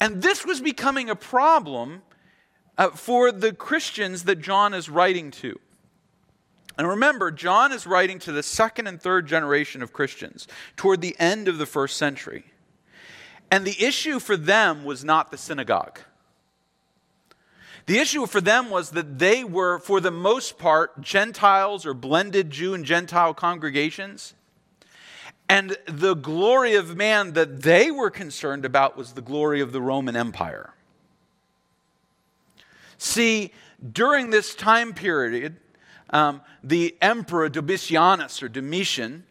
And 0.00 0.22
this 0.22 0.44
was 0.44 0.60
becoming 0.60 1.08
a 1.08 1.16
problem 1.16 2.02
uh, 2.76 2.90
for 2.90 3.30
the 3.32 3.52
Christians 3.52 4.24
that 4.24 4.40
John 4.40 4.74
is 4.74 4.88
writing 4.88 5.30
to. 5.32 5.58
And 6.76 6.88
remember, 6.88 7.30
John 7.30 7.72
is 7.72 7.86
writing 7.86 8.18
to 8.20 8.32
the 8.32 8.42
second 8.42 8.86
and 8.86 9.00
third 9.00 9.28
generation 9.28 9.82
of 9.82 9.92
Christians 9.92 10.48
toward 10.76 11.00
the 11.00 11.16
end 11.18 11.46
of 11.46 11.58
the 11.58 11.66
first 11.66 11.96
century. 11.96 12.44
And 13.50 13.64
the 13.64 13.84
issue 13.84 14.18
for 14.18 14.36
them 14.36 14.84
was 14.84 15.04
not 15.04 15.30
the 15.30 15.38
synagogue. 15.38 16.00
The 17.86 17.98
issue 17.98 18.26
for 18.26 18.40
them 18.40 18.70
was 18.70 18.90
that 18.90 19.18
they 19.18 19.44
were, 19.44 19.78
for 19.78 20.00
the 20.00 20.10
most 20.10 20.58
part, 20.58 21.00
Gentiles 21.00 21.84
or 21.84 21.94
blended 21.94 22.50
Jew 22.50 22.74
and 22.74 22.84
Gentile 22.84 23.34
congregations. 23.34 24.34
And 25.48 25.76
the 25.86 26.14
glory 26.14 26.74
of 26.74 26.96
man 26.96 27.34
that 27.34 27.62
they 27.62 27.90
were 27.90 28.10
concerned 28.10 28.64
about 28.64 28.96
was 28.96 29.12
the 29.12 29.20
glory 29.20 29.60
of 29.60 29.72
the 29.72 29.82
Roman 29.82 30.16
Empire. 30.16 30.73
See, 32.98 33.52
during 33.92 34.30
this 34.30 34.54
time 34.54 34.94
period, 34.94 35.56
um, 36.10 36.42
the 36.62 36.96
emperor 37.00 37.50
Domitianus 37.50 38.42
or 38.42 38.48
Domitian 38.48 39.24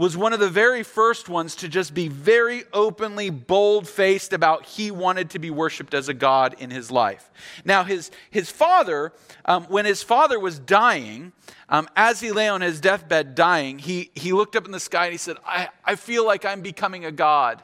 was 0.00 0.16
one 0.16 0.32
of 0.32 0.40
the 0.40 0.48
very 0.48 0.82
first 0.82 1.28
ones 1.28 1.54
to 1.54 1.68
just 1.68 1.92
be 1.92 2.08
very 2.08 2.64
openly 2.72 3.28
bold 3.28 3.86
faced 3.86 4.32
about 4.32 4.64
he 4.64 4.90
wanted 4.90 5.28
to 5.28 5.38
be 5.38 5.50
worshiped 5.50 5.92
as 5.92 6.08
a 6.08 6.14
god 6.14 6.56
in 6.58 6.70
his 6.70 6.90
life. 6.90 7.30
Now, 7.66 7.84
his, 7.84 8.10
his 8.30 8.50
father, 8.50 9.12
um, 9.44 9.64
when 9.64 9.84
his 9.84 10.02
father 10.02 10.40
was 10.40 10.58
dying, 10.58 11.32
um, 11.68 11.86
as 11.96 12.18
he 12.20 12.32
lay 12.32 12.48
on 12.48 12.62
his 12.62 12.80
deathbed 12.80 13.34
dying, 13.34 13.78
he, 13.78 14.10
he 14.14 14.32
looked 14.32 14.56
up 14.56 14.64
in 14.64 14.72
the 14.72 14.80
sky 14.80 15.04
and 15.04 15.12
he 15.12 15.18
said, 15.18 15.36
I, 15.44 15.68
I 15.84 15.96
feel 15.96 16.24
like 16.24 16.46
I'm 16.46 16.62
becoming 16.62 17.04
a 17.04 17.12
god. 17.12 17.62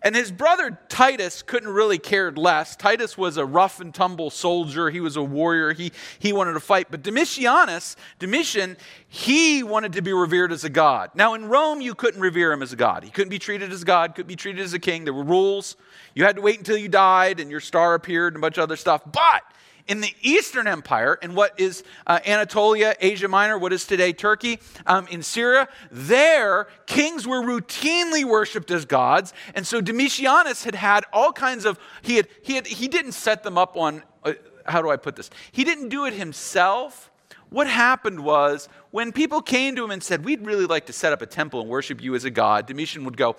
And 0.00 0.14
his 0.14 0.30
brother 0.30 0.78
Titus 0.88 1.42
couldn't 1.42 1.70
really 1.70 1.98
care 1.98 2.30
less. 2.30 2.76
Titus 2.76 3.18
was 3.18 3.36
a 3.36 3.44
rough 3.44 3.80
and 3.80 3.92
tumble 3.92 4.30
soldier. 4.30 4.90
He 4.90 5.00
was 5.00 5.16
a 5.16 5.22
warrior. 5.22 5.72
He, 5.72 5.90
he 6.20 6.32
wanted 6.32 6.52
to 6.52 6.60
fight. 6.60 6.86
But 6.90 7.02
Domitianus, 7.02 7.96
Domitian, 8.20 8.76
he 9.08 9.64
wanted 9.64 9.94
to 9.94 10.02
be 10.02 10.12
revered 10.12 10.52
as 10.52 10.62
a 10.62 10.70
god. 10.70 11.10
Now, 11.14 11.34
in 11.34 11.46
Rome, 11.46 11.80
you 11.80 11.94
couldn't 11.94 12.20
revere 12.20 12.52
him 12.52 12.62
as 12.62 12.72
a 12.72 12.76
god. 12.76 13.02
He 13.02 13.10
couldn't 13.10 13.30
be 13.30 13.40
treated 13.40 13.72
as 13.72 13.82
God, 13.82 14.14
couldn't 14.14 14.28
be 14.28 14.36
treated 14.36 14.62
as 14.62 14.72
a 14.72 14.78
king. 14.78 15.04
There 15.04 15.14
were 15.14 15.24
rules. 15.24 15.76
You 16.14 16.24
had 16.24 16.36
to 16.36 16.42
wait 16.42 16.58
until 16.58 16.76
you 16.76 16.88
died 16.88 17.40
and 17.40 17.50
your 17.50 17.60
star 17.60 17.94
appeared 17.94 18.34
and 18.34 18.40
a 18.40 18.42
bunch 18.42 18.56
of 18.56 18.62
other 18.62 18.76
stuff. 18.76 19.02
But 19.04 19.42
in 19.88 20.00
the 20.00 20.14
Eastern 20.20 20.66
Empire, 20.66 21.18
in 21.20 21.34
what 21.34 21.58
is 21.58 21.82
uh, 22.06 22.20
Anatolia, 22.26 22.94
Asia 23.00 23.26
Minor, 23.26 23.58
what 23.58 23.72
is 23.72 23.86
today 23.86 24.12
Turkey, 24.12 24.60
um, 24.86 25.08
in 25.08 25.22
Syria, 25.22 25.68
there 25.90 26.68
kings 26.86 27.26
were 27.26 27.40
routinely 27.40 28.24
worshipped 28.24 28.70
as 28.70 28.84
gods. 28.84 29.32
And 29.54 29.66
so 29.66 29.80
Domitianus 29.80 30.64
had 30.64 30.74
had 30.74 31.04
all 31.12 31.32
kinds 31.32 31.64
of, 31.64 31.78
he, 32.02 32.16
had, 32.16 32.28
he, 32.42 32.54
had, 32.54 32.66
he 32.66 32.86
didn't 32.86 33.12
set 33.12 33.42
them 33.42 33.56
up 33.56 33.76
on, 33.76 34.02
uh, 34.24 34.34
how 34.66 34.82
do 34.82 34.90
I 34.90 34.96
put 34.96 35.16
this? 35.16 35.30
He 35.50 35.64
didn't 35.64 35.88
do 35.88 36.04
it 36.04 36.12
himself. 36.12 37.10
What 37.48 37.66
happened 37.66 38.20
was 38.20 38.68
when 38.90 39.10
people 39.10 39.40
came 39.40 39.74
to 39.76 39.84
him 39.84 39.90
and 39.90 40.02
said, 40.02 40.22
We'd 40.22 40.44
really 40.44 40.66
like 40.66 40.84
to 40.86 40.92
set 40.92 41.14
up 41.14 41.22
a 41.22 41.26
temple 41.26 41.62
and 41.62 41.70
worship 41.70 42.02
you 42.02 42.14
as 42.14 42.24
a 42.24 42.30
god, 42.30 42.66
Domitian 42.66 43.04
would 43.06 43.16
go, 43.16 43.36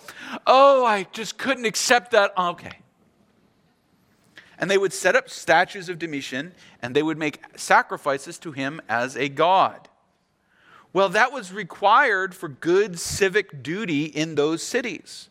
Oh, 0.47 0.83
I 0.83 1.03
just 1.11 1.37
couldn't 1.37 1.65
accept 1.65 2.11
that. 2.11 2.35
Okay 2.35 2.79
and 4.59 4.69
they 4.69 4.77
would 4.77 4.93
set 4.93 5.15
up 5.15 5.29
statues 5.29 5.89
of 5.89 5.97
Domitian 5.97 6.51
and 6.81 6.95
they 6.95 7.01
would 7.01 7.17
make 7.17 7.41
sacrifices 7.55 8.37
to 8.39 8.51
him 8.51 8.81
as 8.89 9.15
a 9.15 9.29
god. 9.29 9.87
Well, 10.91 11.09
that 11.09 11.31
was 11.31 11.53
required 11.53 12.35
for 12.35 12.49
good 12.49 12.99
civic 12.99 13.63
duty 13.63 14.05
in 14.05 14.35
those 14.35 14.61
cities. 14.61 15.29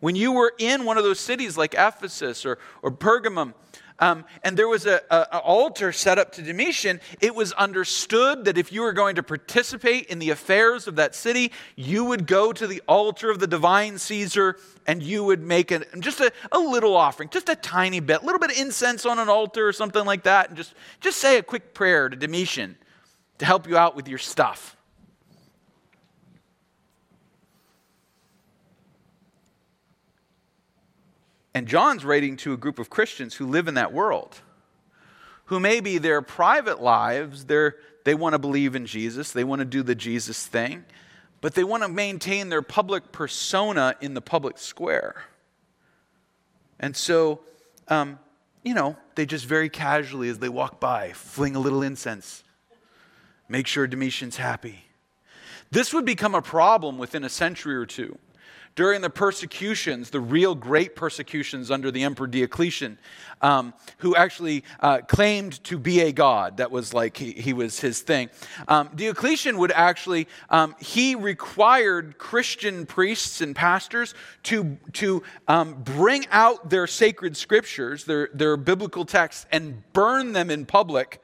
When 0.00 0.16
you 0.16 0.32
were 0.32 0.52
in 0.58 0.84
one 0.84 0.98
of 0.98 1.04
those 1.04 1.20
cities 1.20 1.56
like 1.56 1.74
Ephesus 1.74 2.44
or, 2.44 2.58
or 2.82 2.90
Pergamum, 2.90 3.54
um, 4.00 4.24
and 4.42 4.56
there 4.56 4.66
was 4.66 4.86
an 4.86 5.00
altar 5.10 5.92
set 5.92 6.18
up 6.18 6.32
to 6.32 6.42
Domitian, 6.42 7.00
it 7.20 7.34
was 7.34 7.52
understood 7.52 8.46
that 8.46 8.56
if 8.56 8.72
you 8.72 8.80
were 8.80 8.94
going 8.94 9.16
to 9.16 9.22
participate 9.22 10.06
in 10.06 10.18
the 10.18 10.30
affairs 10.30 10.88
of 10.88 10.96
that 10.96 11.14
city, 11.14 11.52
you 11.76 12.04
would 12.06 12.26
go 12.26 12.52
to 12.52 12.66
the 12.66 12.82
altar 12.88 13.30
of 13.30 13.38
the 13.38 13.46
divine 13.46 13.98
Caesar 13.98 14.56
and 14.86 15.02
you 15.02 15.22
would 15.22 15.42
make 15.42 15.70
a, 15.70 15.84
just 16.00 16.20
a, 16.20 16.32
a 16.50 16.58
little 16.58 16.96
offering, 16.96 17.28
just 17.28 17.50
a 17.50 17.56
tiny 17.56 18.00
bit, 18.00 18.22
a 18.22 18.24
little 18.24 18.40
bit 18.40 18.50
of 18.50 18.56
incense 18.56 19.04
on 19.04 19.18
an 19.18 19.28
altar 19.28 19.68
or 19.68 19.72
something 19.72 20.04
like 20.06 20.22
that, 20.22 20.48
and 20.48 20.56
just, 20.56 20.74
just 21.00 21.18
say 21.18 21.36
a 21.36 21.42
quick 21.42 21.74
prayer 21.74 22.08
to 22.08 22.16
Domitian 22.16 22.76
to 23.38 23.44
help 23.44 23.68
you 23.68 23.76
out 23.76 23.94
with 23.94 24.08
your 24.08 24.18
stuff. 24.18 24.76
And 31.54 31.66
John's 31.66 32.04
writing 32.04 32.36
to 32.38 32.52
a 32.52 32.56
group 32.56 32.78
of 32.78 32.90
Christians 32.90 33.34
who 33.34 33.46
live 33.46 33.66
in 33.66 33.74
that 33.74 33.92
world, 33.92 34.40
who 35.46 35.58
maybe 35.58 35.98
their 35.98 36.22
private 36.22 36.80
lives, 36.80 37.46
they 37.46 37.70
they 38.04 38.14
want 38.14 38.34
to 38.34 38.38
believe 38.38 38.74
in 38.76 38.86
Jesus, 38.86 39.32
they 39.32 39.44
want 39.44 39.60
to 39.60 39.64
do 39.64 39.82
the 39.82 39.94
Jesus 39.94 40.46
thing, 40.46 40.84
but 41.40 41.54
they 41.54 41.64
want 41.64 41.82
to 41.82 41.88
maintain 41.88 42.48
their 42.48 42.62
public 42.62 43.12
persona 43.12 43.94
in 44.00 44.14
the 44.14 44.20
public 44.20 44.58
square. 44.58 45.24
And 46.78 46.96
so, 46.96 47.40
um, 47.88 48.18
you 48.62 48.74
know, 48.74 48.96
they 49.14 49.26
just 49.26 49.44
very 49.44 49.68
casually, 49.68 50.28
as 50.28 50.38
they 50.38 50.48
walk 50.48 50.80
by, 50.80 51.12
fling 51.12 51.56
a 51.56 51.60
little 51.60 51.82
incense, 51.82 52.42
make 53.48 53.66
sure 53.66 53.86
Domitian's 53.86 54.36
happy. 54.36 54.84
This 55.70 55.92
would 55.92 56.04
become 56.04 56.34
a 56.34 56.42
problem 56.42 56.98
within 56.98 57.22
a 57.22 57.28
century 57.28 57.76
or 57.76 57.86
two 57.86 58.18
during 58.74 59.00
the 59.00 59.10
persecutions, 59.10 60.10
the 60.10 60.20
real 60.20 60.54
great 60.54 60.96
persecutions 60.96 61.70
under 61.70 61.90
the 61.90 62.02
Emperor 62.02 62.26
Diocletian, 62.26 62.98
um, 63.42 63.74
who 63.98 64.14
actually 64.16 64.64
uh, 64.80 64.98
claimed 64.98 65.62
to 65.64 65.78
be 65.78 66.00
a 66.00 66.12
god. 66.12 66.58
That 66.58 66.70
was 66.70 66.94
like 66.94 67.16
he, 67.16 67.32
he 67.32 67.52
was 67.52 67.80
his 67.80 68.00
thing. 68.00 68.30
Um, 68.68 68.90
Diocletian 68.94 69.58
would 69.58 69.72
actually, 69.72 70.28
um, 70.48 70.74
he 70.80 71.14
required 71.14 72.18
Christian 72.18 72.86
priests 72.86 73.40
and 73.40 73.54
pastors 73.54 74.14
to, 74.44 74.78
to 74.94 75.22
um, 75.48 75.82
bring 75.82 76.26
out 76.30 76.70
their 76.70 76.86
sacred 76.86 77.36
scriptures, 77.36 78.04
their, 78.04 78.28
their 78.32 78.56
biblical 78.56 79.04
texts, 79.04 79.46
and 79.50 79.82
burn 79.92 80.32
them 80.32 80.50
in 80.50 80.64
public 80.66 81.20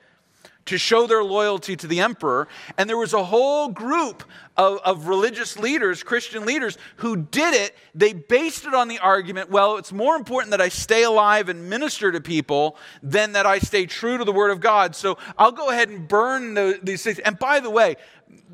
to 0.66 0.78
show 0.78 1.06
their 1.06 1.24
loyalty 1.24 1.76
to 1.76 1.86
the 1.86 2.00
emperor. 2.00 2.48
And 2.76 2.88
there 2.88 2.96
was 2.96 3.14
a 3.14 3.24
whole 3.24 3.68
group 3.68 4.24
of, 4.56 4.78
of, 4.84 5.06
religious 5.06 5.58
leaders, 5.58 6.02
Christian 6.02 6.44
leaders, 6.44 6.78
who 6.96 7.16
did 7.16 7.54
it. 7.54 7.74
They 7.94 8.12
based 8.12 8.64
it 8.66 8.74
on 8.74 8.88
the 8.88 8.98
argument 8.98 9.50
well, 9.50 9.76
it's 9.76 9.92
more 9.92 10.16
important 10.16 10.50
that 10.50 10.60
I 10.60 10.68
stay 10.68 11.04
alive 11.04 11.48
and 11.48 11.68
minister 11.68 12.10
to 12.12 12.20
people 12.20 12.76
than 13.02 13.32
that 13.32 13.46
I 13.46 13.58
stay 13.58 13.86
true 13.86 14.18
to 14.18 14.24
the 14.24 14.32
Word 14.32 14.50
of 14.50 14.60
God. 14.60 14.94
So 14.96 15.18
I'll 15.38 15.52
go 15.52 15.70
ahead 15.70 15.88
and 15.88 16.06
burn 16.08 16.54
the, 16.54 16.78
these 16.82 17.02
things. 17.02 17.18
And 17.20 17.38
by 17.38 17.60
the 17.60 17.70
way, 17.70 17.96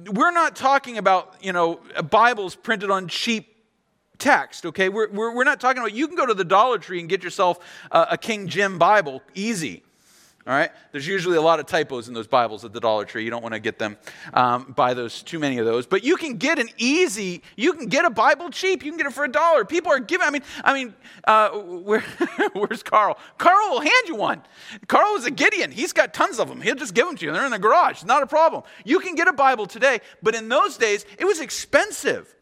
we're 0.06 0.32
not 0.32 0.56
talking 0.56 0.98
about, 0.98 1.36
you 1.40 1.52
know, 1.52 1.80
Bibles 2.10 2.54
printed 2.54 2.90
on 2.90 3.08
cheap 3.08 3.56
text, 4.18 4.66
okay? 4.66 4.88
We're, 4.88 5.10
we're, 5.10 5.34
we're 5.34 5.44
not 5.44 5.60
talking 5.60 5.78
about, 5.78 5.94
you 5.94 6.06
can 6.06 6.16
go 6.16 6.26
to 6.26 6.34
the 6.34 6.44
Dollar 6.44 6.78
Tree 6.78 7.00
and 7.00 7.08
get 7.08 7.22
yourself 7.22 7.58
a, 7.90 8.08
a 8.12 8.18
King 8.18 8.48
Jim 8.48 8.78
Bible, 8.78 9.22
easy. 9.34 9.82
All 10.44 10.52
right? 10.52 10.70
There's 10.90 11.06
usually 11.06 11.36
a 11.36 11.42
lot 11.42 11.60
of 11.60 11.66
typos 11.66 12.08
in 12.08 12.14
those 12.14 12.26
Bibles 12.26 12.64
at 12.64 12.72
the 12.72 12.80
Dollar 12.80 13.04
Tree. 13.04 13.22
You 13.22 13.30
don't 13.30 13.42
want 13.42 13.54
to 13.54 13.60
get 13.60 13.78
them, 13.78 13.96
um, 14.34 14.72
buy 14.76 14.92
those, 14.92 15.22
too 15.22 15.38
many 15.38 15.58
of 15.58 15.66
those. 15.66 15.86
But 15.86 16.02
you 16.02 16.16
can 16.16 16.36
get 16.36 16.58
an 16.58 16.68
easy, 16.78 17.42
you 17.54 17.72
can 17.74 17.86
get 17.86 18.04
a 18.04 18.10
Bible 18.10 18.50
cheap. 18.50 18.84
You 18.84 18.90
can 18.90 18.98
get 18.98 19.06
it 19.06 19.12
for 19.12 19.22
a 19.22 19.30
dollar. 19.30 19.64
People 19.64 19.92
are 19.92 20.00
giving, 20.00 20.26
I 20.26 20.30
mean, 20.30 20.42
I 20.64 20.74
mean, 20.74 20.94
uh, 21.24 21.50
where, 21.60 22.00
where's 22.54 22.82
Carl? 22.82 23.18
Carl 23.38 23.70
will 23.70 23.80
hand 23.80 24.08
you 24.08 24.16
one. 24.16 24.42
Carl 24.88 25.14
is 25.14 25.26
a 25.26 25.30
Gideon. 25.30 25.70
He's 25.70 25.92
got 25.92 26.12
tons 26.12 26.40
of 26.40 26.48
them. 26.48 26.60
He'll 26.60 26.74
just 26.74 26.94
give 26.94 27.06
them 27.06 27.16
to 27.16 27.24
you. 27.24 27.32
They're 27.32 27.44
in 27.44 27.52
the 27.52 27.58
garage. 27.60 28.02
Not 28.02 28.24
a 28.24 28.26
problem. 28.26 28.64
You 28.84 28.98
can 28.98 29.14
get 29.14 29.28
a 29.28 29.32
Bible 29.32 29.66
today, 29.66 30.00
but 30.24 30.34
in 30.34 30.48
those 30.48 30.76
days, 30.76 31.06
it 31.18 31.24
was 31.24 31.40
expensive. 31.40 32.34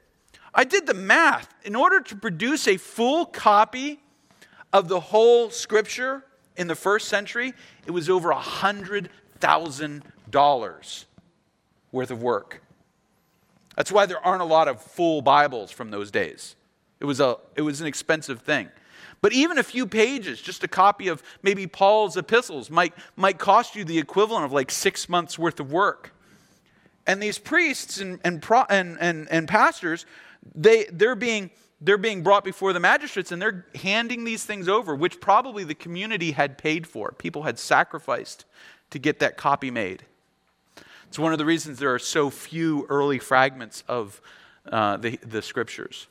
I 0.55 0.65
did 0.65 0.87
the 0.87 0.95
math. 0.95 1.53
In 1.65 1.77
order 1.77 2.01
to 2.01 2.17
produce 2.17 2.67
a 2.67 2.79
full 2.79 3.27
copy 3.27 4.01
of 4.73 4.89
the 4.89 5.01
whole 5.01 5.51
scripture, 5.51 6.25
in 6.61 6.69
the 6.69 6.75
first 6.75 7.09
century, 7.09 7.55
it 7.87 7.91
was 7.91 8.11
over 8.11 8.31
$100,000. 8.31 11.05
worth 11.91 12.11
of 12.11 12.23
work. 12.23 12.63
That's 13.77 13.91
why 13.91 14.05
there 14.05 14.23
aren't 14.25 14.43
a 14.43 14.45
lot 14.45 14.69
of 14.69 14.83
full 14.83 15.23
Bibles 15.23 15.71
from 15.71 15.91
those 15.91 16.11
days. 16.11 16.57
It 17.01 17.07
was, 17.07 17.19
a, 17.19 17.39
it 17.57 17.63
was 17.63 17.81
an 17.81 17.87
expensive 17.87 18.43
thing. 18.43 18.69
But 19.23 19.33
even 19.33 19.57
a 19.57 19.63
few 19.63 19.87
pages, 19.87 20.43
just 20.43 20.63
a 20.63 20.69
copy 20.69 21.09
of 21.09 21.23
maybe 21.43 21.67
Paul's 21.67 22.19
epistles, 22.19 22.69
might, 22.69 22.93
might 23.17 23.39
cost 23.39 23.75
you 23.75 23.83
the 23.83 23.99
equivalent 23.99 24.45
of 24.45 24.53
like 24.53 24.71
six 24.71 25.09
months' 25.09 25.39
worth 25.39 25.61
of 25.61 25.73
work. 25.73 26.13
And 27.07 27.23
these 27.23 27.39
priests 27.39 28.03
and, 28.03 28.21
and, 28.23 28.45
and, 28.69 28.99
and, 29.01 29.29
and 29.31 29.49
pastors, 29.49 30.05
they, 30.55 30.85
they're, 30.93 31.15
being, 31.15 31.51
they're 31.81 31.99
being 31.99 32.23
brought 32.23 32.45
before 32.45 32.73
the 32.73 32.81
magistrates 32.81 33.33
and 33.33 33.41
they're 33.41 33.65
handing 33.75 34.25
these 34.25 34.45
things 34.45 34.69
over, 34.69 34.95
which 34.95 35.21
probably 35.21 35.65
the 35.65 35.75
community 35.75 36.33
had 36.33 36.59
paid 36.59 36.87
for. 36.87 37.13
People 37.13 37.45
had 37.45 37.59
sacrificed 37.59 38.45
to 38.91 38.99
get 38.99 39.21
that 39.21 39.37
copy 39.37 39.71
made. 39.71 40.05
It's 41.09 41.19
one 41.19 41.33
of 41.33 41.39
the 41.39 41.45
reasons 41.45 41.79
there 41.79 41.95
are 41.95 41.99
so 41.99 42.31
few 42.31 42.87
early 42.89 43.19
fragments 43.19 43.83
of 43.89 44.21
uh, 44.71 44.97
the, 44.99 45.19
the 45.27 45.43
scriptures. 45.43 46.07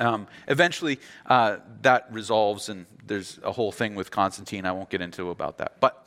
Um, 0.00 0.26
eventually, 0.48 0.98
uh, 1.26 1.58
that 1.82 2.06
resolves, 2.10 2.68
and 2.68 2.86
there's 3.06 3.38
a 3.44 3.52
whole 3.52 3.72
thing 3.72 3.94
with 3.94 4.10
Constantine 4.10 4.66
I 4.66 4.72
won't 4.72 4.90
get 4.90 5.00
into 5.00 5.30
about 5.30 5.58
that. 5.58 5.80
But 5.80 6.06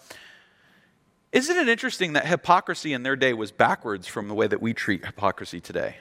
isn't 1.31 1.55
it 1.55 1.69
interesting 1.69 2.13
that 2.13 2.25
hypocrisy 2.25 2.93
in 2.93 3.03
their 3.03 3.15
day 3.15 3.33
was 3.33 3.51
backwards 3.51 4.07
from 4.07 4.27
the 4.27 4.33
way 4.33 4.47
that 4.47 4.61
we 4.61 4.73
treat 4.73 5.05
hypocrisy 5.05 5.61
today? 5.61 5.97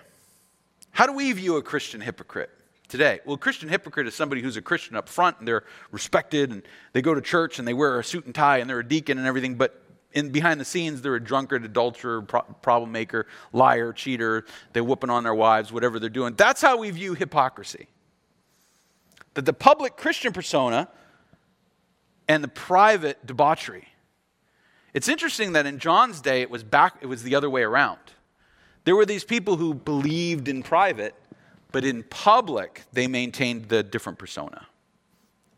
How 0.95 1.07
do 1.07 1.13
we 1.13 1.33
view 1.33 1.57
a 1.57 1.63
Christian 1.63 2.01
hypocrite 2.01 2.51
today? 2.87 3.19
Well, 3.25 3.35
a 3.35 3.39
Christian 3.39 3.69
hypocrite 3.69 4.07
is 4.07 4.15
somebody 4.15 4.43
who's 4.43 4.57
a 4.57 4.63
Christian 4.63 4.95
up 4.95 5.09
front 5.09 5.41
and 5.41 5.49
they're 5.49 5.65
respected 5.91 6.53
and 6.53 6.63
they 6.93 7.03
go 7.03 7.15
to 7.15 7.21
church 7.21 7.59
and 7.59 7.67
they 7.67 7.75
wear 7.75 7.99
a 7.99 8.05
suit 8.05 8.27
and 8.27 8.35
tie 8.35 8.59
and 8.59 8.71
they're 8.71 8.79
a 8.79 8.89
deacon 8.89 9.19
and 9.19 9.27
everything, 9.27 9.57
but 9.57 9.83
in 10.13 10.31
behind 10.31 10.61
the 10.61 10.65
scenes, 10.65 11.03
they're 11.03 11.17
a 11.17 11.23
drunkard, 11.23 11.65
adulterer, 11.65 12.23
pro- 12.23 12.43
problem 12.43 12.93
maker, 12.93 13.27
liar, 13.53 13.93
cheater. 13.93 14.45
They're 14.73 14.85
whooping 14.85 15.11
on 15.11 15.25
their 15.25 15.35
wives, 15.35 15.73
whatever 15.73 15.99
they're 15.99 16.09
doing. 16.09 16.35
That's 16.35 16.63
how 16.63 16.79
we 16.79 16.93
view 16.93 17.15
hypocrisy. 17.15 17.89
That 19.35 19.47
the 19.47 19.53
public 19.53 19.97
Christian 19.97 20.33
persona 20.33 20.89
and 22.29 22.45
the 22.45 22.49
private 22.49 23.27
debauchery. 23.27 23.89
It's 24.95 25.09
interesting 25.09 25.55
that 25.55 25.67
in 25.67 25.81
John's 25.81 26.21
day 26.21 26.41
it 26.41 26.51
was 26.51 26.63
back 26.63 26.99
it 27.01 27.07
was 27.07 27.25
the 27.25 27.35
other 27.35 27.51
way 27.51 27.65
around. 27.65 27.99
There 28.85 28.95
were 28.95 29.07
these 29.07 29.25
people 29.25 29.57
who 29.57 29.75
believed 29.75 30.49
in 30.49 30.63
private, 30.63 31.15
but 31.73 31.85
in 31.85 32.03
public 32.05 32.83
they 32.93 33.07
maintained 33.07 33.69
the 33.69 33.83
different 33.83 34.19
persona. 34.19 34.67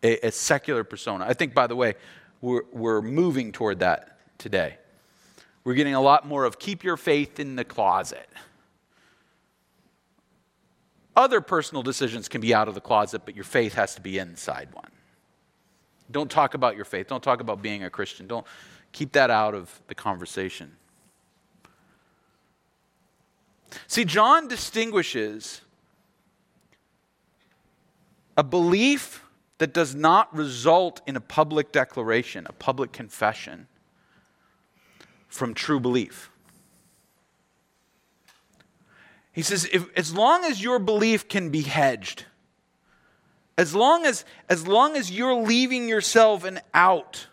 A, 0.03 0.29
a 0.29 0.33
secular 0.33 0.85
persona. 0.85 1.25
I 1.27 1.35
think 1.35 1.55
by 1.55 1.67
the 1.67 1.77
way, 1.77 1.95
we're, 2.41 2.63
we're 2.73 3.03
moving 3.03 3.53
toward 3.53 3.81
that 3.81 4.19
today. 4.39 4.77
We're 5.65 5.75
getting 5.75 5.95
a 5.95 6.01
lot 6.01 6.27
more 6.27 6.45
of 6.45 6.59
keep 6.59 6.85
your 6.85 6.97
faith 6.97 7.41
in 7.41 7.57
the 7.57 7.65
closet. 7.65 8.29
Other 11.17 11.41
personal 11.41 11.83
decisions 11.83 12.29
can 12.29 12.41
be 12.41 12.55
out 12.55 12.69
of 12.69 12.75
the 12.75 12.81
closet, 12.81 13.23
but 13.25 13.35
your 13.35 13.45
faith 13.45 13.75
has 13.75 13.95
to 13.95 14.01
be 14.01 14.19
inside 14.19 14.69
one. 14.73 14.91
Don't 16.11 16.31
talk 16.31 16.55
about 16.55 16.77
your 16.77 16.85
faith. 16.85 17.09
Don't 17.09 17.23
talk 17.23 17.41
about 17.41 17.63
being 17.63 17.83
a 17.83 17.91
Christian. 17.91 18.27
Don't 18.27 18.47
keep 18.93 19.13
that 19.13 19.31
out 19.31 19.55
of 19.55 19.81
the 19.89 19.95
conversation. 19.95 20.77
See, 23.87 24.05
John 24.05 24.49
distinguishes 24.49 25.61
a 28.37 28.43
belief 28.43 29.25
that 29.59 29.73
does 29.73 29.95
not 29.95 30.35
result 30.35 31.01
in 31.07 31.17
a 31.17 31.21
public 31.21 31.73
declaration, 31.73 32.47
a 32.49 32.53
public 32.53 32.93
confession, 32.93 33.67
from 35.29 35.55
true 35.55 35.81
belief. 35.81 36.31
He 39.33 39.43
says, 39.43 39.69
if, 39.73 39.87
as 39.97 40.15
long 40.15 40.45
as 40.45 40.63
your 40.63 40.79
belief 40.79 41.29
can 41.29 41.51
be 41.51 41.63
hedged, 41.63 42.25
as 43.59 43.75
long 43.75 44.07
as, 44.07 44.25
as 44.49 44.67
long 44.67 44.97
as 44.97 45.11
you're 45.11 45.35
leaving 45.35 45.89
yourself 45.89 46.45
an 46.45 46.61
out, 46.73 47.27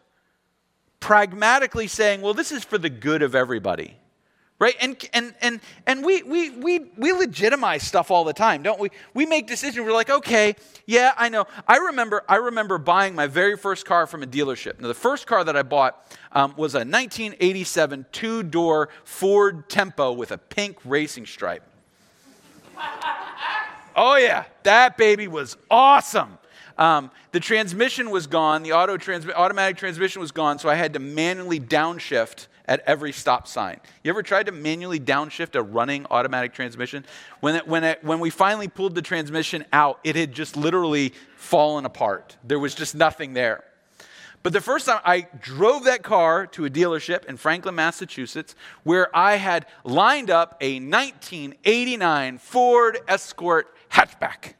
pragmatically 0.99 1.87
saying, 1.87 2.21
well, 2.21 2.33
this 2.33 2.51
is 2.51 2.63
for 2.63 2.77
the 2.77 2.89
good 2.89 3.21
of 3.21 3.35
everybody, 3.35 3.97
right? 4.63 4.75
And 4.79 5.09
and 5.11 5.35
and 5.41 5.59
and 5.85 6.05
we 6.05 6.23
we 6.23 6.49
we 6.51 6.79
we 6.95 7.11
legitimize 7.11 7.83
stuff 7.83 8.09
all 8.09 8.23
the 8.23 8.31
time 8.31 8.63
don't 8.63 8.79
we? 8.79 8.91
We 9.13 9.25
make 9.25 9.45
decisions. 9.45 9.85
We're 9.85 9.91
like 9.91 10.09
okay 10.09 10.55
yeah 10.85 11.13
i 11.17 11.27
know. 11.27 11.45
I 11.67 11.77
remember 11.77 12.23
i 12.29 12.37
remember 12.37 12.77
buying 12.77 13.13
my 13.13 13.27
very 13.27 13.57
first 13.57 13.85
car 13.85 14.07
from 14.07 14.23
a 14.23 14.25
dealership. 14.25 14.79
Now 14.79 14.87
the 14.87 14.93
first 14.93 15.27
car 15.27 15.43
that 15.43 15.57
i 15.57 15.63
bought 15.63 16.01
um, 16.31 16.53
was 16.55 16.75
a 16.75 16.79
1987 16.79 18.05
two-door 18.13 18.87
ford 19.03 19.69
tempo 19.69 20.13
with 20.13 20.31
a 20.31 20.37
pink 20.37 20.77
racing 20.85 21.25
stripe. 21.25 21.63
Oh 23.95 24.15
yeah 24.15 24.45
that 24.63 24.97
baby 24.97 25.27
was 25.27 25.57
awesome. 25.69 26.37
Um, 26.77 27.11
the 27.33 27.39
transmission 27.39 28.09
was 28.09 28.25
gone. 28.25 28.63
The 28.63 28.71
auto 28.71 28.97
trans- 28.97 29.29
automatic 29.29 29.77
transmission 29.77 30.21
was 30.21 30.31
gone 30.31 30.57
so 30.57 30.69
i 30.69 30.75
had 30.75 30.93
to 30.93 30.99
manually 30.99 31.59
downshift 31.59 32.47
at 32.65 32.81
every 32.85 33.11
stop 33.11 33.47
sign. 33.47 33.79
You 34.03 34.09
ever 34.09 34.23
tried 34.23 34.45
to 34.45 34.51
manually 34.51 34.99
downshift 34.99 35.55
a 35.55 35.61
running 35.61 36.05
automatic 36.09 36.53
transmission? 36.53 37.05
When, 37.39 37.55
it, 37.55 37.67
when, 37.67 37.83
it, 37.83 38.03
when 38.03 38.19
we 38.19 38.29
finally 38.29 38.67
pulled 38.67 38.95
the 38.95 39.01
transmission 39.01 39.65
out, 39.73 39.99
it 40.03 40.15
had 40.15 40.31
just 40.31 40.55
literally 40.55 41.13
fallen 41.35 41.85
apart. 41.85 42.37
There 42.43 42.59
was 42.59 42.73
just 42.73 42.95
nothing 42.95 43.33
there. 43.33 43.63
But 44.43 44.51
the 44.51 44.61
first 44.61 44.85
time 44.85 44.99
I 45.05 45.27
drove 45.39 45.85
that 45.85 46.03
car 46.03 46.47
to 46.47 46.65
a 46.65 46.69
dealership 46.69 47.25
in 47.25 47.37
Franklin, 47.37 47.75
Massachusetts, 47.75 48.55
where 48.83 49.15
I 49.15 49.37
had 49.37 49.65
lined 49.85 50.29
up 50.29 50.57
a 50.59 50.81
1989 50.81 52.37
Ford 52.39 52.99
Escort 53.07 53.73
hatchback. 53.89 54.53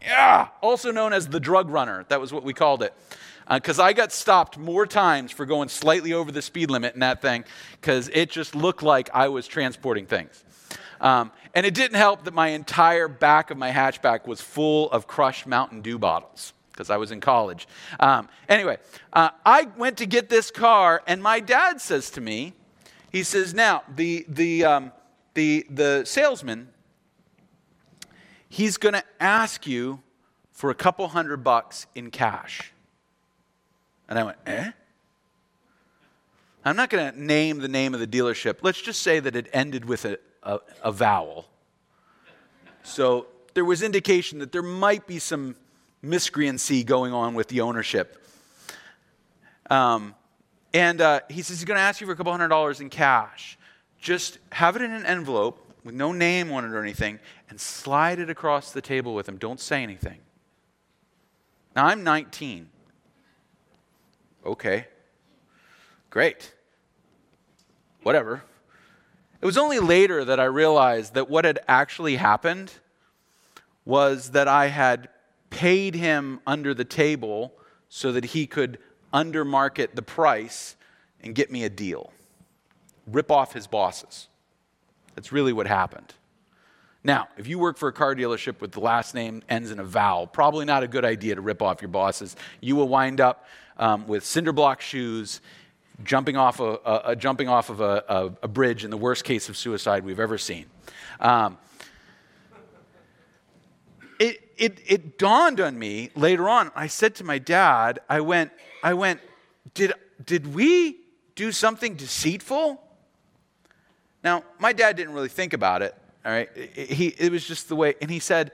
Yeah, 0.00 0.48
also 0.60 0.90
known 0.92 1.12
as 1.12 1.28
the 1.28 1.40
drug 1.40 1.70
runner. 1.70 2.04
That 2.08 2.20
was 2.20 2.32
what 2.32 2.44
we 2.44 2.52
called 2.52 2.82
it 2.82 2.94
because 3.50 3.78
uh, 3.78 3.84
I 3.84 3.92
got 3.92 4.12
stopped 4.12 4.58
more 4.58 4.86
times 4.86 5.32
for 5.32 5.46
going 5.46 5.68
slightly 5.68 6.12
over 6.12 6.30
the 6.30 6.42
speed 6.42 6.70
limit 6.70 6.94
in 6.94 7.00
that 7.00 7.22
thing 7.22 7.44
because 7.80 8.10
it 8.12 8.30
just 8.30 8.54
looked 8.54 8.82
like 8.82 9.10
I 9.12 9.28
was 9.28 9.46
transporting 9.46 10.06
things. 10.06 10.44
Um, 11.00 11.32
and 11.54 11.66
it 11.66 11.74
didn't 11.74 11.96
help 11.96 12.24
that 12.24 12.34
my 12.34 12.48
entire 12.48 13.08
back 13.08 13.50
of 13.50 13.58
my 13.58 13.70
hatchback 13.70 14.26
was 14.26 14.40
full 14.40 14.90
of 14.92 15.06
crushed 15.06 15.46
Mountain 15.46 15.82
Dew 15.82 15.98
bottles 15.98 16.52
because 16.70 16.90
I 16.90 16.96
was 16.96 17.10
in 17.10 17.20
college. 17.20 17.68
Um, 18.00 18.28
anyway, 18.48 18.78
uh, 19.12 19.30
I 19.44 19.68
went 19.76 19.98
to 19.98 20.06
get 20.06 20.28
this 20.28 20.50
car, 20.50 21.02
and 21.06 21.22
my 21.22 21.40
dad 21.40 21.80
says 21.80 22.10
to 22.10 22.20
me, 22.20 22.54
he 23.10 23.24
says, 23.24 23.52
now, 23.52 23.82
the, 23.94 24.24
the, 24.26 24.64
um, 24.64 24.92
the, 25.34 25.66
the 25.68 26.04
salesman, 26.06 26.68
he's 28.48 28.78
going 28.78 28.94
to 28.94 29.04
ask 29.20 29.66
you 29.66 30.00
for 30.50 30.70
a 30.70 30.74
couple 30.74 31.06
hundred 31.08 31.44
bucks 31.44 31.86
in 31.94 32.10
cash. 32.10 32.72
And 34.12 34.18
I 34.18 34.24
went, 34.24 34.36
eh? 34.44 34.70
I'm 36.66 36.76
not 36.76 36.90
going 36.90 37.14
to 37.14 37.18
name 37.18 37.60
the 37.60 37.68
name 37.68 37.94
of 37.94 38.00
the 38.00 38.06
dealership. 38.06 38.58
Let's 38.60 38.82
just 38.82 39.00
say 39.00 39.20
that 39.20 39.34
it 39.34 39.48
ended 39.54 39.86
with 39.86 40.04
a, 40.04 40.18
a, 40.42 40.58
a 40.82 40.92
vowel. 40.92 41.48
So 42.82 43.28
there 43.54 43.64
was 43.64 43.82
indication 43.82 44.40
that 44.40 44.52
there 44.52 44.60
might 44.60 45.06
be 45.06 45.18
some 45.18 45.56
miscreancy 46.02 46.84
going 46.84 47.14
on 47.14 47.32
with 47.32 47.48
the 47.48 47.62
ownership. 47.62 48.22
Um, 49.70 50.14
and 50.74 51.00
uh, 51.00 51.20
he 51.30 51.40
says 51.40 51.60
he's 51.60 51.64
going 51.64 51.78
to 51.78 51.82
ask 51.82 52.02
you 52.02 52.06
for 52.06 52.12
a 52.12 52.16
couple 52.16 52.32
hundred 52.32 52.48
dollars 52.48 52.82
in 52.82 52.90
cash. 52.90 53.56
Just 53.98 54.36
have 54.50 54.76
it 54.76 54.82
in 54.82 54.90
an 54.90 55.06
envelope 55.06 55.66
with 55.84 55.94
no 55.94 56.12
name 56.12 56.52
on 56.52 56.66
it 56.66 56.68
or 56.68 56.82
anything 56.82 57.18
and 57.48 57.58
slide 57.58 58.18
it 58.18 58.28
across 58.28 58.72
the 58.72 58.82
table 58.82 59.14
with 59.14 59.26
him. 59.26 59.38
Don't 59.38 59.58
say 59.58 59.82
anything. 59.82 60.18
Now, 61.74 61.86
I'm 61.86 62.04
19. 62.04 62.68
Okay. 64.44 64.86
Great. 66.10 66.52
Whatever. 68.02 68.42
It 69.40 69.46
was 69.46 69.58
only 69.58 69.78
later 69.78 70.24
that 70.24 70.38
I 70.38 70.44
realized 70.44 71.14
that 71.14 71.28
what 71.28 71.44
had 71.44 71.58
actually 71.66 72.16
happened 72.16 72.72
was 73.84 74.30
that 74.30 74.46
I 74.46 74.66
had 74.66 75.08
paid 75.50 75.94
him 75.94 76.40
under 76.46 76.74
the 76.74 76.84
table 76.84 77.52
so 77.88 78.12
that 78.12 78.26
he 78.26 78.46
could 78.46 78.78
undermarket 79.12 79.94
the 79.94 80.02
price 80.02 80.76
and 81.22 81.34
get 81.34 81.50
me 81.50 81.64
a 81.64 81.68
deal, 81.68 82.12
rip 83.06 83.30
off 83.30 83.52
his 83.52 83.66
bosses. 83.66 84.28
That's 85.14 85.32
really 85.32 85.52
what 85.52 85.66
happened. 85.66 86.14
Now, 87.04 87.28
if 87.36 87.48
you 87.48 87.58
work 87.58 87.76
for 87.76 87.88
a 87.88 87.92
car 87.92 88.14
dealership 88.14 88.60
with 88.60 88.72
the 88.72 88.80
last 88.80 89.14
name 89.14 89.42
ends 89.48 89.70
in 89.70 89.80
a 89.80 89.84
vowel, 89.84 90.26
probably 90.26 90.64
not 90.64 90.82
a 90.82 90.88
good 90.88 91.04
idea 91.04 91.34
to 91.34 91.40
rip 91.40 91.60
off 91.60 91.82
your 91.82 91.88
bosses. 91.88 92.36
You 92.60 92.76
will 92.76 92.88
wind 92.88 93.20
up 93.20 93.46
um, 93.76 94.06
with 94.06 94.24
cinder 94.24 94.52
block 94.52 94.80
shoes, 94.80 95.40
jumping 96.04 96.36
off, 96.36 96.60
a, 96.60 96.78
a, 96.84 97.02
a 97.06 97.16
jumping 97.16 97.48
off 97.48 97.70
of 97.70 97.80
a, 97.80 98.34
a, 98.42 98.48
bridge 98.48 98.84
in 98.84 98.90
the 98.90 98.96
worst 98.96 99.24
case 99.24 99.48
of 99.48 99.56
suicide 99.56 100.04
we've 100.04 100.20
ever 100.20 100.38
seen. 100.38 100.66
Um, 101.18 101.58
it, 104.20 104.52
it, 104.56 104.78
it 104.86 105.18
dawned 105.18 105.60
on 105.60 105.78
me 105.78 106.10
later 106.14 106.48
on. 106.48 106.70
I 106.76 106.86
said 106.86 107.16
to 107.16 107.24
my 107.24 107.38
dad, 107.38 107.98
I 108.08 108.20
went, 108.20 108.52
I 108.82 108.94
went, 108.94 109.20
did, 109.74 109.92
did 110.24 110.54
we 110.54 110.98
do 111.34 111.50
something 111.50 111.94
deceitful? 111.94 112.80
Now, 114.22 114.44
my 114.60 114.72
dad 114.72 114.96
didn't 114.96 115.14
really 115.14 115.28
think 115.28 115.52
about 115.52 115.82
it, 115.82 115.96
all 116.24 116.32
right? 116.32 116.48
He, 116.56 117.08
it 117.08 117.32
was 117.32 117.46
just 117.46 117.68
the 117.68 117.76
way, 117.76 117.94
and 118.00 118.10
he 118.10 118.18
said, 118.18 118.52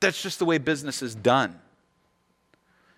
that's 0.00 0.22
just 0.22 0.38
the 0.38 0.44
way 0.44 0.58
business 0.58 1.02
is 1.02 1.14
done. 1.14 1.58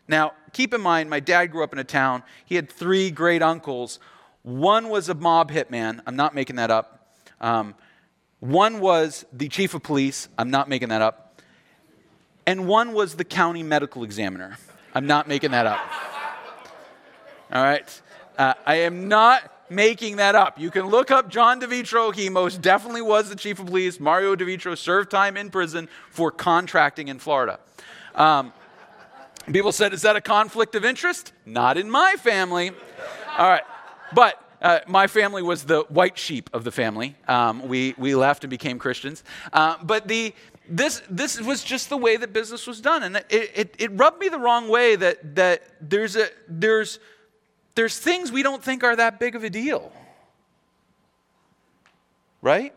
Now, 0.06 0.32
keep 0.52 0.72
in 0.72 0.80
mind, 0.80 1.11
my 1.11 1.20
dad 1.20 1.46
grew 1.46 1.62
up 1.62 1.72
in 1.72 1.78
a 1.78 1.84
town. 1.84 2.22
He 2.44 2.54
had 2.54 2.70
three 2.70 3.11
great 3.11 3.42
uncles. 3.42 3.98
One 4.42 4.88
was 4.88 5.08
a 5.08 5.14
mob 5.14 5.50
hitman. 5.50 6.00
I'm 6.06 6.16
not 6.16 6.34
making 6.34 6.56
that 6.56 6.70
up. 6.70 7.14
Um, 7.40 7.74
one 8.40 8.80
was 8.80 9.26
the 9.32 9.48
chief 9.48 9.74
of 9.74 9.82
police. 9.82 10.28
I'm 10.38 10.50
not 10.50 10.68
making 10.68 10.88
that 10.88 11.02
up. 11.02 11.42
And 12.46 12.66
one 12.66 12.94
was 12.94 13.16
the 13.16 13.24
county 13.24 13.62
medical 13.62 14.04
examiner. 14.04 14.56
I'm 14.94 15.06
not 15.06 15.28
making 15.28 15.50
that 15.50 15.66
up. 15.66 15.80
All 17.52 17.62
right? 17.62 18.02
Uh, 18.38 18.54
I 18.64 18.76
am 18.76 19.08
not 19.08 19.52
making 19.70 20.16
that 20.16 20.35
up. 20.35 20.59
You 20.59 20.70
can 20.70 20.87
look 20.87 21.11
up 21.11 21.28
John 21.28 21.61
DeVitro. 21.61 22.14
He 22.14 22.28
most 22.28 22.61
definitely 22.61 23.02
was 23.02 23.28
the 23.28 23.37
chief 23.37 23.59
of 23.59 23.66
police. 23.66 24.00
Mario 24.00 24.37
DeVitro 24.37 24.76
served 24.76 25.11
time 25.11 25.37
in 25.37 25.50
prison 25.50 25.88
for 26.11 26.31
contracting 26.31 27.09
in 27.09 27.18
Florida. 27.18 27.61
Um, 28.14 28.52
people 29.52 29.72
said, 29.72 29.92
Is 29.92 30.02
that 30.02 30.16
a 30.16 30.20
conflict 30.20 30.74
of 30.74 30.85
interest? 30.85 31.33
Not 31.46 31.76
in 31.76 31.90
my 31.90 32.16
family. 32.18 32.70
All 33.37 33.48
right. 33.48 33.64
But 34.12 34.42
uh, 34.61 34.81
my 34.87 35.07
family 35.07 35.42
was 35.42 35.64
the 35.64 35.83
white 35.88 36.18
sheep 36.18 36.50
of 36.52 36.64
the 36.64 36.72
family. 36.72 37.16
Um, 37.28 37.68
we, 37.68 37.94
we 37.96 38.14
left 38.14 38.44
and 38.44 38.50
became 38.50 38.78
Christians. 38.78 39.22
Uh, 39.52 39.76
but 39.83 40.09
the, 40.09 40.35
this, 40.68 41.02
this 41.09 41.40
was 41.40 41.62
just 41.62 41.88
the 41.88 41.96
way 41.96 42.16
that 42.16 42.33
business 42.33 42.66
was 42.66 42.81
done. 42.81 43.02
And 43.04 43.16
it, 43.16 43.52
it, 43.54 43.74
it 43.78 43.90
rubbed 43.94 44.18
me 44.18 44.28
the 44.28 44.38
wrong 44.38 44.68
way 44.68 44.96
that, 44.96 45.37
that 45.37 45.62
there's, 45.81 46.16
a, 46.16 46.28
there's, 46.48 46.98
there's 47.79 47.97
things 47.97 48.33
we 48.33 48.43
don't 48.43 48.61
think 48.61 48.83
are 48.83 48.97
that 48.97 49.21
big 49.21 49.37
of 49.37 49.45
a 49.45 49.51
deal. 49.51 49.93
Right? 52.43 52.75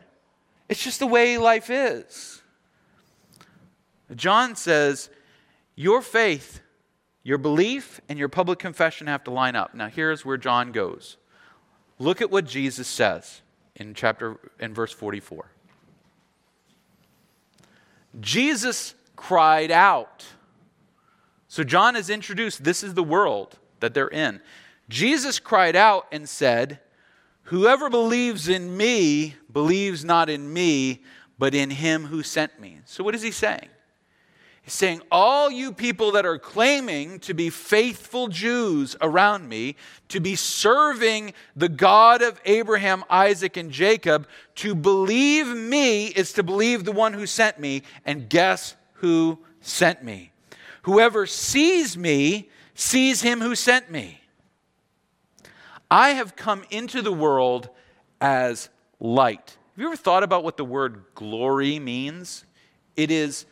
It's 0.70 0.84
just 0.84 1.00
the 1.00 1.08
way 1.08 1.40
life 1.40 1.72
is. 1.72 2.44
John 4.16 4.56
says, 4.56 5.10
Your 5.74 6.04
faith, 6.04 6.62
your 7.24 7.40
belief, 7.40 8.00
and 8.10 8.20
your 8.20 8.30
public 8.30 8.60
confession 8.60 9.08
have 9.08 9.24
to 9.24 9.32
line 9.32 9.56
up. 9.56 9.74
Now, 9.74 9.88
here's 9.88 10.24
where 10.24 10.38
John 10.38 10.72
goes. 10.72 11.18
Look 11.98 12.22
at 12.22 12.30
what 12.30 12.46
Jesus 12.46 12.88
says 12.88 13.42
in 13.76 13.96
chapter 13.96 14.38
in 14.60 14.72
verse 14.72 14.92
44. 14.92 15.50
Jesus 18.20 18.94
cried 19.16 19.72
out. 19.72 20.28
So 21.48 21.64
John 21.64 21.96
has 21.96 22.12
introduced 22.12 22.64
this 22.64 22.84
is 22.84 22.94
the 22.94 23.02
world 23.02 23.58
that 23.80 23.96
they're 23.96 24.08
in. 24.08 24.42
Jesus 24.91 25.39
cried 25.39 25.77
out 25.77 26.06
and 26.12 26.27
said, 26.27 26.80
Whoever 27.43 27.89
believes 27.89 28.49
in 28.49 28.75
me 28.75 29.36
believes 29.51 30.04
not 30.04 30.30
in 30.30 30.51
me, 30.51 31.01
but 31.39 31.56
in 31.56 31.69
him 31.69 32.06
who 32.06 32.21
sent 32.21 32.60
me. 32.60 32.80
So, 32.86 33.04
what 33.04 33.15
is 33.15 33.21
he 33.21 33.32
saying? 33.32 33.69
He's 34.62 34.73
saying, 34.73 35.01
All 35.10 35.49
you 35.49 35.71
people 35.71 36.12
that 36.12 36.25
are 36.25 36.38
claiming 36.38 37.19
to 37.21 37.34
be 37.34 37.49
faithful 37.49 38.27
Jews 38.27 38.97
around 39.01 39.47
me, 39.47 39.77
to 40.10 40.19
be 40.19 40.36
serving 40.36 41.34
the 41.56 41.69
God 41.69 42.21
of 42.21 42.39
Abraham, 42.43 43.06
Isaac, 43.10 43.56
and 43.56 43.71
Jacob, 43.71 44.27
to 44.56 44.75
believe 44.75 45.47
me 45.47 46.08
is 46.08 46.34
to 46.34 46.43
believe 46.43 46.84
the 46.84 46.91
one 46.91 47.13
who 47.13 47.25
sent 47.25 47.60
me. 47.60 47.84
And 48.06 48.30
guess 48.30 48.75
who 48.95 49.39
sent 49.62 50.04
me? 50.04 50.34
Whoever 50.84 51.25
sees 51.25 51.97
me 51.97 52.49
sees 52.75 53.21
him 53.21 53.39
who 53.39 53.56
sent 53.56 53.89
me. 53.89 54.20
I 55.91 56.12
have 56.12 56.38
come 56.38 56.63
into 56.69 57.01
the 57.01 57.12
world 57.12 57.69
as 58.21 58.69
light. 59.01 59.58
Have 59.75 59.82
you 59.82 59.88
ever 59.88 59.97
thought 59.97 60.23
about 60.23 60.41
what 60.45 60.56
the 60.56 60.63
word 60.63 61.04
glory 61.15 61.80
means? 61.80 62.45
It 62.95 63.12
is 63.12 63.45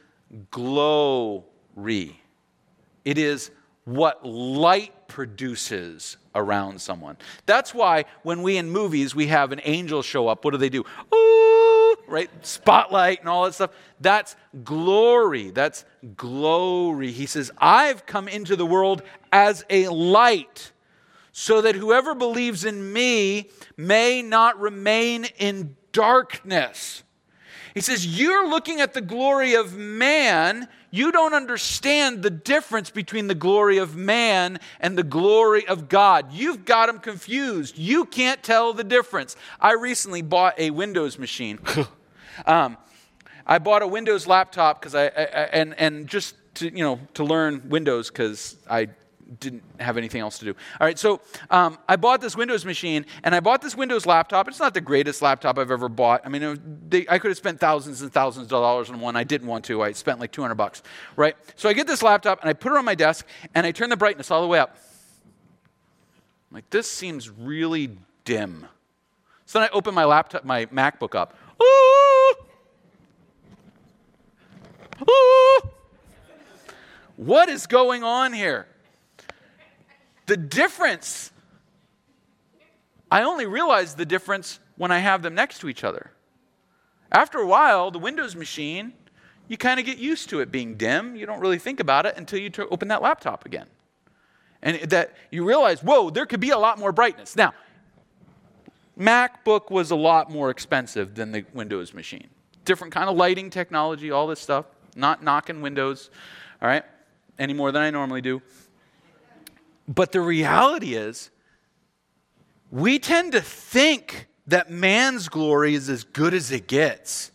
glory. 0.49 2.21
It 3.04 3.17
is 3.17 3.52
what 3.84 4.25
light 4.25 5.10
produces 5.10 6.15
around 6.34 6.80
someone. 6.80 7.17
That's 7.45 7.73
why 7.73 8.06
when 8.23 8.41
we 8.41 8.56
in 8.56 8.69
movies 8.69 9.13
we 9.13 9.28
have 9.28 9.52
an 9.52 9.60
angel 9.65 10.02
show 10.02 10.30
up, 10.30 10.45
what 10.45 10.52
do 10.52 10.58
they 10.58 10.69
do? 10.69 10.86
Ooh, 11.13 11.97
right? 12.08 12.30
Spotlight 12.45 13.19
and 13.19 13.28
all 13.28 13.43
that 13.43 13.54
stuff. 13.54 13.71
That's 13.99 14.38
glory. 14.63 15.52
That's 15.52 15.84
glory. 16.15 17.12
He 17.12 17.25
says, 17.25 17.52
I've 17.58 18.06
come 18.06 18.30
into 18.30 18.56
the 18.56 18.65
world 18.65 19.02
as 19.34 19.65
a 19.69 19.89
light 19.89 20.71
so 21.39 21.62
that 21.62 21.73
whoever 21.73 22.13
believes 22.13 22.65
in 22.65 22.91
me 22.91 23.49
may 23.78 24.21
not 24.21 24.60
remain 24.60 25.23
in 25.38 25.73
darkness. 25.93 27.02
He 27.73 27.80
says, 27.80 28.06
You're 28.06 28.49
looking 28.49 28.82
at 28.82 28.93
the 28.93 28.99
glory 28.99 29.54
of 29.54 29.78
man. 29.78 30.67
You 30.91 31.13
don't 31.13 31.34
understand 31.34 32.23
the 32.23 32.30
difference 32.30 32.89
between 32.89 33.28
the 33.28 33.36
glory 33.36 33.78
of 33.78 33.95
man 33.95 34.60
and 34.82 34.97
the 34.97 35.04
glory 35.04 35.65
of 35.65 35.88
God. 35.88 36.34
You've 36.34 36.65
got 36.65 36.88
them 36.88 36.99
confused. 36.99 37.78
You 37.78 38.04
can't 38.04 38.43
tell 38.43 38.73
the 38.73 38.84
difference. 38.84 39.38
I 39.62 39.75
recently 39.75 40.21
bought 40.21 40.60
a 40.60 40.71
Windows 40.71 41.17
machine. 41.17 41.60
um, 42.47 42.75
I 43.47 43.60
bought 43.60 43.82
a 43.82 43.88
Windows 43.88 44.28
laptop 44.28 44.82
because 44.82 44.93
I, 44.93 45.06
I, 45.06 45.47
and 45.54 45.73
and 45.80 46.06
just 46.06 46.36
to 46.56 46.65
you 46.65 46.84
know 46.84 46.99
to 47.13 47.23
learn 47.23 47.69
Windows 47.69 48.10
because 48.10 48.58
I 48.69 48.89
didn't 49.39 49.63
have 49.80 49.98
anything 49.98 50.22
else 50.22 50.39
to 50.39 50.46
do. 50.46 50.56
All 50.80 50.88
right, 50.88 50.98
so 50.98 51.22
um, 51.50 51.78
I 51.88 51.96
bought 51.96 52.22
this 52.22 52.36
Windows 52.36 52.65
machine 52.65 53.06
and 53.24 53.36
I 53.36 53.39
bought 53.39 53.62
this 53.62 53.76
Windows 53.76 54.06
laptop. 54.06 54.48
It's 54.48 54.60
not 54.60 54.74
the 54.74 54.82
greatest 54.82 55.22
laptop 55.22 55.60
I've 55.60 55.72
ever 55.72 55.89
bought. 55.89 56.22
I 56.26 56.30
mean, 56.30 56.60
they, 56.89 57.06
I 57.08 57.20
could 57.20 57.30
have 57.30 57.38
spent 57.38 57.60
thousands 57.60 58.02
and 58.02 58.12
thousands 58.12 58.46
of 58.46 58.50
dollars 58.50 58.89
on 58.89 59.00
one. 59.00 59.15
I 59.15 59.24
didn't 59.24 59.48
want 59.48 59.65
to. 59.65 59.84
I 59.84 59.92
spent 59.92 60.20
like 60.20 60.32
200 60.32 60.56
bucks, 60.56 60.82
right? 61.15 61.36
So 61.56 61.70
I 61.70 61.74
get 61.74 61.88
this 61.88 62.02
laptop 62.02 62.42
and 62.42 62.50
I 62.50 62.54
put 62.54 62.72
it 62.72 62.78
on 62.78 62.86
my 62.86 62.96
desk 62.96 63.26
and 63.54 63.65
I 63.65 63.72
turn 63.72 63.89
the 63.89 63.98
brightness 63.98 64.32
all 64.32 64.42
the 64.42 64.48
way 64.48 64.60
up. 64.60 64.78
I'm 66.50 66.56
like, 66.56 66.70
this 66.70 66.89
seems 66.89 67.30
really 67.30 67.98
dim. 68.26 68.65
So 69.46 69.60
then 69.60 69.70
I 69.72 69.76
open 69.76 69.94
my 69.94 70.06
laptop, 70.06 70.44
my 70.44 70.65
MacBook 70.68 71.15
up. 71.15 71.36
Ooh! 71.62 72.36
Ooh! 75.10 75.70
What 77.15 77.50
is 77.50 77.68
going 77.68 78.04
on 78.04 78.34
here? 78.34 78.68
The 80.30 80.38
difference, 80.38 81.32
I 83.10 83.24
only 83.24 83.48
realize 83.48 83.96
the 83.96 84.06
difference 84.06 84.60
when 84.78 84.92
I 84.92 85.00
have 85.00 85.24
them 85.24 85.34
next 85.34 85.58
to 85.62 85.70
each 85.70 85.84
other. 85.84 86.12
After 87.12 87.39
a 87.39 87.48
while, 87.48 87.89
the 87.89 87.98
Windows 87.98 88.36
machine, 88.36 88.94
you 89.48 89.58
kind 89.58 89.80
of 89.80 89.88
get 89.88 89.98
used 89.98 90.30
to 90.30 90.39
it 90.42 90.52
being 90.52 90.76
dim. 90.76 91.15
You 91.15 91.26
don't 91.26 91.39
really 91.39 91.58
think 91.58 91.80
about 91.80 92.06
it 92.06 92.15
until 92.15 92.38
you 92.38 92.52
open 92.70 92.89
that 92.89 93.02
laptop 93.02 93.44
again. 93.44 93.65
And 94.62 94.80
that 94.92 95.15
you 95.32 95.44
realize, 95.44 95.82
whoa, 95.82 96.12
there 96.12 96.28
could 96.28 96.39
be 96.39 96.52
a 96.52 96.60
lot 96.60 96.78
more 96.78 96.92
brightness. 96.92 97.36
Now, 97.36 97.56
MacBook 99.00 99.72
was 99.72 99.89
a 99.89 99.96
lot 99.96 100.30
more 100.30 100.52
expensive 100.52 101.15
than 101.15 101.32
the 101.32 101.44
Windows 101.56 101.92
machine. 101.92 102.28
Different 102.65 102.94
kind 102.94 103.10
of 103.10 103.18
lighting 103.18 103.50
technology, 103.50 104.12
all 104.12 104.28
this 104.28 104.39
stuff. 104.39 104.65
Not 104.96 105.24
knocking 105.24 105.62
Windows, 105.62 106.12
all 106.62 106.68
right, 106.68 106.84
any 107.39 107.56
more 107.56 107.72
than 107.72 107.82
I 107.82 107.89
normally 107.89 108.22
do. 108.22 108.44
But 109.89 110.12
the 110.12 110.21
reality 110.21 110.93
is, 110.93 111.32
we 112.69 112.99
tend 112.99 113.32
to 113.32 113.41
think 113.41 114.28
that 114.45 114.69
man's 114.69 115.30
glory 115.30 115.73
is 115.73 115.89
as 115.89 116.04
good 116.04 116.36
as 116.36 116.52
it 116.52 116.67
gets. 116.67 117.32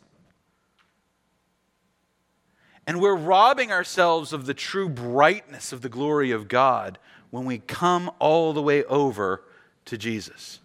And 2.86 3.00
we're 3.00 3.16
robbing 3.16 3.72
ourselves 3.72 4.32
of 4.32 4.46
the 4.46 4.54
true 4.54 4.88
brightness 4.88 5.72
of 5.72 5.82
the 5.82 5.88
glory 5.88 6.30
of 6.30 6.46
God 6.46 7.00
when 7.30 7.44
we 7.44 7.58
come 7.58 8.08
all 8.20 8.52
the 8.52 8.62
way 8.62 8.84
over 8.84 9.42
to 9.86 9.98
Jesus. 9.98 10.60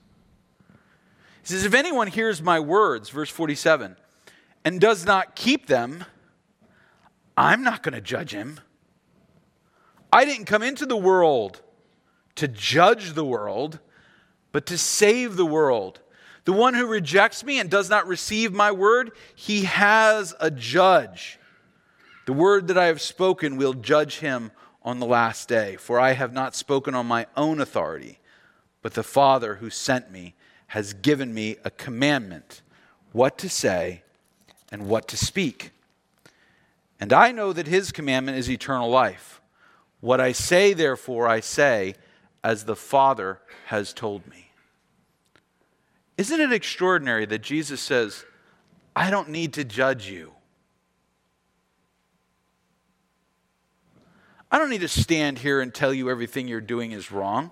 He 1.41 1.47
says, 1.47 1.65
If 1.65 1.73
anyone 1.73 2.05
hears 2.05 2.39
my 2.39 2.59
words, 2.59 3.09
verse 3.09 3.31
47, 3.31 3.95
and 4.63 4.79
does 4.79 5.07
not 5.07 5.35
keep 5.35 5.65
them, 5.65 6.05
I'm 7.35 7.63
not 7.63 7.81
going 7.81 7.95
to 7.95 8.01
judge 8.01 8.31
him. 8.31 8.59
I 10.13 10.25
didn't 10.25 10.45
come 10.45 10.61
into 10.61 10.85
the 10.85 10.97
world 10.97 11.63
to 12.39 12.47
judge 12.47 13.13
the 13.13 13.25
world, 13.25 13.79
but 14.51 14.65
to 14.67 14.77
save 14.77 15.35
the 15.35 15.45
world. 15.45 15.99
The 16.45 16.53
one 16.53 16.73
who 16.73 16.87
rejects 16.87 17.43
me 17.43 17.59
and 17.59 17.69
does 17.69 17.89
not 17.89 18.07
receive 18.07 18.53
my 18.53 18.71
word, 18.71 19.11
he 19.35 19.65
has 19.65 20.33
a 20.39 20.49
judge. 20.49 21.37
The 22.25 22.33
word 22.33 22.67
that 22.67 22.77
I 22.77 22.85
have 22.85 23.01
spoken 23.01 23.57
will 23.57 23.73
judge 23.73 24.19
him 24.19 24.51
on 24.81 24.99
the 24.99 25.05
last 25.05 25.49
day, 25.49 25.75
for 25.75 25.99
I 25.99 26.13
have 26.13 26.31
not 26.31 26.55
spoken 26.55 26.95
on 26.95 27.05
my 27.05 27.27
own 27.35 27.59
authority, 27.59 28.19
but 28.81 28.93
the 28.93 29.03
Father 29.03 29.55
who 29.55 29.69
sent 29.69 30.09
me 30.09 30.33
has 30.67 30.93
given 30.93 31.33
me 31.33 31.57
a 31.65 31.71
commandment 31.71 32.61
what 33.11 33.37
to 33.39 33.49
say 33.49 34.03
and 34.71 34.87
what 34.87 35.09
to 35.09 35.17
speak. 35.17 35.71
And 37.01 37.11
I 37.11 37.33
know 37.33 37.51
that 37.51 37.67
his 37.67 37.91
commandment 37.91 38.37
is 38.37 38.49
eternal 38.49 38.89
life. 38.89 39.41
What 39.99 40.21
I 40.21 40.31
say, 40.31 40.73
therefore, 40.73 41.27
I 41.27 41.41
say, 41.41 41.95
as 42.43 42.65
the 42.65 42.75
Father 42.75 43.39
has 43.67 43.93
told 43.93 44.25
me. 44.27 44.51
Isn't 46.17 46.41
it 46.41 46.51
extraordinary 46.51 47.25
that 47.25 47.41
Jesus 47.41 47.81
says, 47.81 48.25
I 48.95 49.09
don't 49.09 49.29
need 49.29 49.53
to 49.53 49.63
judge 49.63 50.09
you? 50.09 50.33
I 54.51 54.57
don't 54.57 54.69
need 54.69 54.81
to 54.81 54.87
stand 54.87 55.37
here 55.37 55.61
and 55.61 55.73
tell 55.73 55.93
you 55.93 56.09
everything 56.09 56.47
you're 56.47 56.59
doing 56.59 56.91
is 56.91 57.11
wrong. 57.11 57.51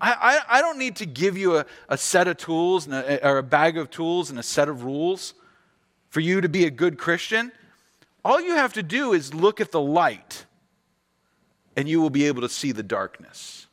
I, 0.00 0.40
I, 0.48 0.58
I 0.58 0.60
don't 0.60 0.78
need 0.78 0.96
to 0.96 1.06
give 1.06 1.36
you 1.36 1.58
a, 1.58 1.66
a 1.88 1.96
set 1.96 2.28
of 2.28 2.36
tools 2.36 2.86
a, 2.88 3.26
or 3.26 3.38
a 3.38 3.42
bag 3.42 3.76
of 3.76 3.90
tools 3.90 4.30
and 4.30 4.38
a 4.38 4.42
set 4.42 4.68
of 4.68 4.84
rules 4.84 5.34
for 6.08 6.20
you 6.20 6.40
to 6.40 6.48
be 6.48 6.64
a 6.64 6.70
good 6.70 6.98
Christian. 6.98 7.52
All 8.24 8.40
you 8.40 8.54
have 8.54 8.72
to 8.74 8.82
do 8.82 9.12
is 9.12 9.32
look 9.34 9.60
at 9.60 9.72
the 9.72 9.80
light, 9.80 10.44
and 11.80 11.88
you 11.88 11.98
will 11.98 12.10
be 12.10 12.26
able 12.26 12.42
to 12.42 12.48
see 12.50 12.72
the 12.72 12.82
darkness. 12.82 13.66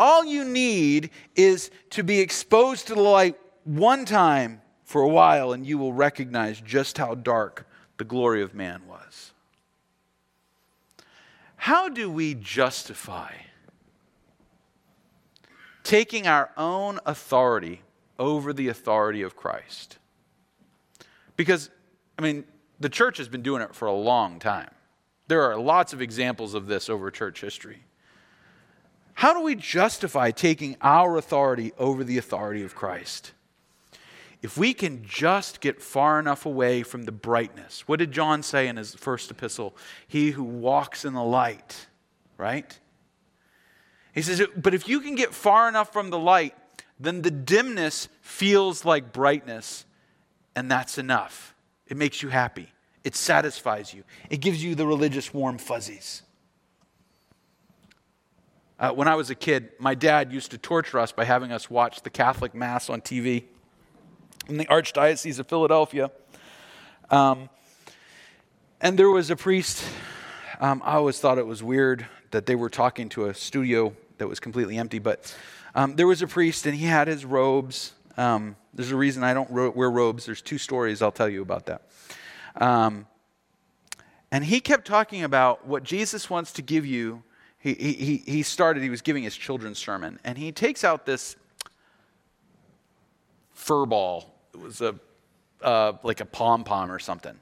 All 0.00 0.24
you 0.24 0.44
need 0.44 1.10
is 1.36 1.70
to 1.90 2.02
be 2.02 2.18
exposed 2.18 2.88
to 2.88 2.96
the 2.96 3.00
light 3.00 3.38
one 3.62 4.04
time 4.04 4.60
for 4.82 5.00
a 5.00 5.08
while, 5.08 5.52
and 5.52 5.64
you 5.64 5.78
will 5.78 5.92
recognize 5.92 6.60
just 6.60 6.98
how 6.98 7.14
dark 7.14 7.68
the 7.98 8.04
glory 8.04 8.42
of 8.42 8.52
man 8.52 8.82
was. 8.88 9.32
How 11.54 11.88
do 11.88 12.10
we 12.10 12.34
justify 12.34 13.34
taking 15.84 16.26
our 16.26 16.50
own 16.56 16.98
authority 17.06 17.82
over 18.18 18.52
the 18.52 18.66
authority 18.66 19.22
of 19.22 19.36
Christ? 19.36 19.98
Because, 21.36 21.70
I 22.18 22.22
mean, 22.22 22.42
the 22.80 22.88
church 22.88 23.18
has 23.18 23.28
been 23.28 23.42
doing 23.42 23.62
it 23.62 23.72
for 23.72 23.86
a 23.86 23.94
long 23.94 24.40
time. 24.40 24.70
There 25.28 25.42
are 25.42 25.56
lots 25.56 25.92
of 25.92 26.02
examples 26.02 26.54
of 26.54 26.66
this 26.66 26.90
over 26.90 27.10
church 27.10 27.40
history. 27.40 27.84
How 29.14 29.34
do 29.34 29.42
we 29.42 29.54
justify 29.54 30.30
taking 30.30 30.76
our 30.80 31.16
authority 31.16 31.72
over 31.78 32.04
the 32.04 32.18
authority 32.18 32.62
of 32.62 32.74
Christ? 32.74 33.32
If 34.40 34.56
we 34.56 34.72
can 34.72 35.04
just 35.04 35.60
get 35.60 35.82
far 35.82 36.20
enough 36.20 36.46
away 36.46 36.82
from 36.84 37.02
the 37.02 37.12
brightness, 37.12 37.86
what 37.88 37.98
did 37.98 38.12
John 38.12 38.42
say 38.42 38.68
in 38.68 38.76
his 38.76 38.94
first 38.94 39.30
epistle? 39.30 39.76
He 40.06 40.30
who 40.30 40.44
walks 40.44 41.04
in 41.04 41.14
the 41.14 41.24
light, 41.24 41.88
right? 42.36 42.78
He 44.14 44.22
says, 44.22 44.42
but 44.56 44.74
if 44.74 44.88
you 44.88 45.00
can 45.00 45.16
get 45.16 45.34
far 45.34 45.68
enough 45.68 45.92
from 45.92 46.10
the 46.10 46.18
light, 46.18 46.54
then 47.00 47.22
the 47.22 47.30
dimness 47.30 48.08
feels 48.20 48.84
like 48.84 49.12
brightness, 49.12 49.84
and 50.54 50.70
that's 50.70 50.98
enough. 50.98 51.54
It 51.88 51.96
makes 51.96 52.22
you 52.22 52.28
happy, 52.28 52.68
it 53.08 53.16
satisfies 53.16 53.94
you, 53.94 54.04
it 54.28 54.36
gives 54.36 54.62
you 54.62 54.74
the 54.74 54.86
religious 54.86 55.32
warm 55.32 55.56
fuzzies. 55.56 56.20
Uh, 58.78 58.90
when 58.90 59.08
I 59.08 59.14
was 59.14 59.30
a 59.30 59.34
kid, 59.34 59.70
my 59.78 59.94
dad 59.94 60.30
used 60.30 60.50
to 60.50 60.58
torture 60.58 60.98
us 60.98 61.10
by 61.10 61.24
having 61.24 61.50
us 61.50 61.70
watch 61.70 62.02
the 62.02 62.10
Catholic 62.10 62.54
Mass 62.54 62.90
on 62.90 63.00
TV 63.00 63.44
in 64.46 64.58
the 64.58 64.66
Archdiocese 64.66 65.38
of 65.38 65.46
Philadelphia. 65.46 66.10
Um, 67.08 67.48
and 68.78 68.98
there 68.98 69.08
was 69.08 69.30
a 69.30 69.36
priest, 69.36 69.82
um, 70.60 70.82
I 70.84 70.96
always 70.96 71.18
thought 71.18 71.38
it 71.38 71.46
was 71.46 71.62
weird 71.62 72.06
that 72.30 72.44
they 72.44 72.56
were 72.56 72.68
talking 72.68 73.08
to 73.08 73.24
a 73.28 73.32
studio 73.32 73.96
that 74.18 74.28
was 74.28 74.38
completely 74.38 74.76
empty, 74.76 74.98
but 74.98 75.34
um, 75.74 75.96
there 75.96 76.06
was 76.06 76.20
a 76.20 76.26
priest 76.26 76.66
and 76.66 76.76
he 76.76 76.84
had 76.84 77.08
his 77.08 77.24
robes. 77.24 77.94
Um, 78.18 78.54
there's 78.74 78.90
a 78.90 78.96
reason 78.96 79.24
I 79.24 79.32
don't 79.32 79.50
wear 79.50 79.90
robes. 79.90 80.26
There's 80.26 80.42
two 80.42 80.58
stories 80.58 81.00
I'll 81.00 81.10
tell 81.10 81.30
you 81.30 81.40
about 81.40 81.64
that. 81.66 81.88
Um, 82.58 83.06
and 84.30 84.44
he 84.44 84.60
kept 84.60 84.86
talking 84.86 85.24
about 85.24 85.66
what 85.66 85.84
Jesus 85.84 86.28
wants 86.28 86.52
to 86.52 86.62
give 86.62 86.84
you. 86.84 87.22
He, 87.58 87.74
he, 87.74 88.16
he 88.18 88.42
started, 88.42 88.82
he 88.82 88.90
was 88.90 89.00
giving 89.00 89.22
his 89.22 89.36
children's 89.36 89.78
sermon, 89.78 90.20
and 90.24 90.36
he 90.36 90.52
takes 90.52 90.84
out 90.84 91.06
this 91.06 91.36
fur 93.52 93.86
ball 93.86 94.34
it 94.54 94.60
was 94.60 94.80
a 94.80 94.94
uh, 95.62 95.92
like 96.02 96.20
a 96.20 96.24
pom 96.24 96.64
pom 96.64 96.90
or 96.90 96.98
something 96.98 97.36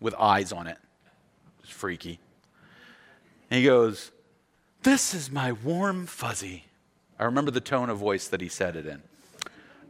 with 0.00 0.14
eyes 0.14 0.52
on 0.52 0.66
it. 0.66 0.78
It's 1.62 1.70
freaky. 1.70 2.18
And 3.50 3.58
he 3.58 3.64
goes, 3.64 4.12
This 4.82 5.14
is 5.14 5.30
my 5.30 5.52
warm 5.52 6.06
fuzzy. 6.06 6.64
I 7.18 7.24
remember 7.24 7.50
the 7.50 7.60
tone 7.60 7.90
of 7.90 7.98
voice 7.98 8.28
that 8.28 8.40
he 8.40 8.48
said 8.48 8.76
it 8.76 8.86
in. 8.86 9.02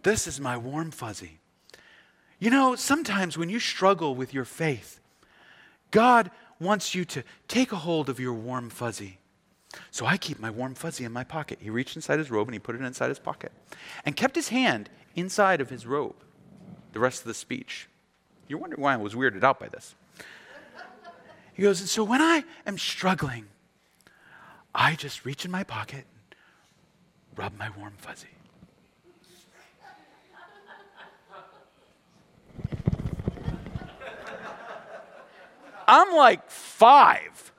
This 0.03 0.27
is 0.27 0.41
my 0.41 0.57
warm 0.57 0.91
fuzzy. 0.91 1.39
You 2.38 2.51
know, 2.51 2.77
sometimes 2.77 3.38
when 3.38 3.49
you 3.49 3.59
struggle 3.59 4.14
with 4.14 4.35
your 4.35 4.44
faith, 4.44 5.01
God 5.90 6.31
wants 6.61 6.94
you 6.94 7.05
to 7.07 7.22
take 7.49 7.72
a 7.72 7.77
hold 7.77 8.09
of 8.09 8.20
your 8.20 8.35
warm 8.35 8.70
fuzzy. 8.70 9.18
So 9.90 10.07
I 10.07 10.16
keep 10.16 10.38
my 10.38 10.51
warm 10.51 10.75
fuzzy 10.75 11.05
in 11.05 11.12
my 11.12 11.25
pocket. 11.25 11.59
He 11.61 11.70
reached 11.70 11.96
inside 11.96 12.18
his 12.18 12.31
robe 12.31 12.49
and 12.49 12.55
he 12.55 12.59
put 12.59 12.75
it 12.75 12.83
inside 12.83 13.09
his 13.09 13.18
pocket 13.18 13.53
and 14.05 14.16
kept 14.16 14.35
his 14.35 14.49
hand 14.49 14.88
inside 15.14 15.61
of 15.61 15.70
his 15.70 15.87
robe 15.87 16.16
the 16.92 17.01
rest 17.01 17.20
of 17.20 17.27
the 17.27 17.35
speech. 17.35 17.88
You're 18.49 18.59
wondering 18.59 18.83
why 18.83 18.94
I 18.94 18.96
was 18.96 19.14
weirded 19.14 19.42
out 19.42 19.61
by 19.61 19.68
this. 19.68 19.94
He 21.53 21.62
goes, 21.62 21.81
and 21.81 21.88
so 21.88 22.05
when 22.05 22.20
I 22.20 22.44
am 22.66 22.79
struggling, 22.79 23.46
I 24.75 24.94
just 24.94 25.25
reach 25.25 25.44
in 25.44 25.51
my 25.51 25.64
pocket 25.64 26.05
and 26.20 27.38
rub 27.38 27.59
my 27.59 27.70
warm 27.79 27.94
fuzzy. 27.96 28.29
I'm 35.87 36.14
like 36.14 36.51
five. 36.51 37.53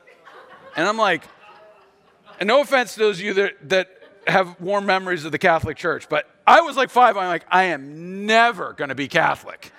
And 0.76 0.88
I'm 0.88 0.98
like, 0.98 1.24
and 2.40 2.48
no 2.48 2.62
offense 2.62 2.94
to 2.94 3.00
those 3.00 3.20
of 3.20 3.26
you 3.26 3.34
that, 3.34 3.70
that 3.70 3.90
have 4.28 4.60
warm 4.62 4.86
memories 4.86 5.26
of 5.26 5.32
the 5.32 5.40
Catholic 5.40 5.78
Church, 5.78 6.08
but 6.10 6.30
I 6.46 6.62
was 6.62 6.78
like 6.78 6.90
five. 6.90 7.18
I'm 7.18 7.28
like, 7.28 7.46
I 7.50 7.66
am 7.66 8.26
never 8.26 8.74
going 8.74 8.90
to 8.90 8.96
be 8.96 9.08
Catholic. 9.08 9.72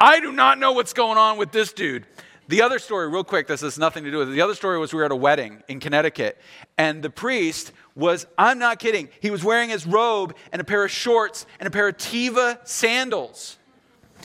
I 0.00 0.20
do 0.20 0.32
not 0.32 0.58
know 0.58 0.72
what's 0.72 0.92
going 0.92 1.18
on 1.18 1.36
with 1.38 1.50
this 1.52 1.72
dude. 1.72 2.06
The 2.48 2.62
other 2.62 2.78
story, 2.78 3.08
real 3.08 3.24
quick, 3.24 3.46
this 3.46 3.62
has 3.62 3.78
nothing 3.78 4.04
to 4.04 4.10
do 4.10 4.18
with 4.18 4.28
it. 4.28 4.32
The 4.32 4.42
other 4.42 4.54
story 4.54 4.78
was 4.78 4.92
we 4.92 4.98
were 4.98 5.06
at 5.06 5.12
a 5.12 5.16
wedding 5.16 5.62
in 5.66 5.80
Connecticut, 5.80 6.38
and 6.76 7.02
the 7.02 7.08
priest 7.08 7.72
was, 7.94 8.26
I'm 8.36 8.58
not 8.58 8.78
kidding, 8.78 9.08
he 9.20 9.30
was 9.30 9.42
wearing 9.42 9.70
his 9.70 9.86
robe 9.86 10.36
and 10.52 10.60
a 10.60 10.64
pair 10.64 10.84
of 10.84 10.90
shorts 10.90 11.46
and 11.58 11.66
a 11.66 11.70
pair 11.70 11.88
of 11.88 11.96
Teva 11.96 12.58
sandals. 12.66 13.56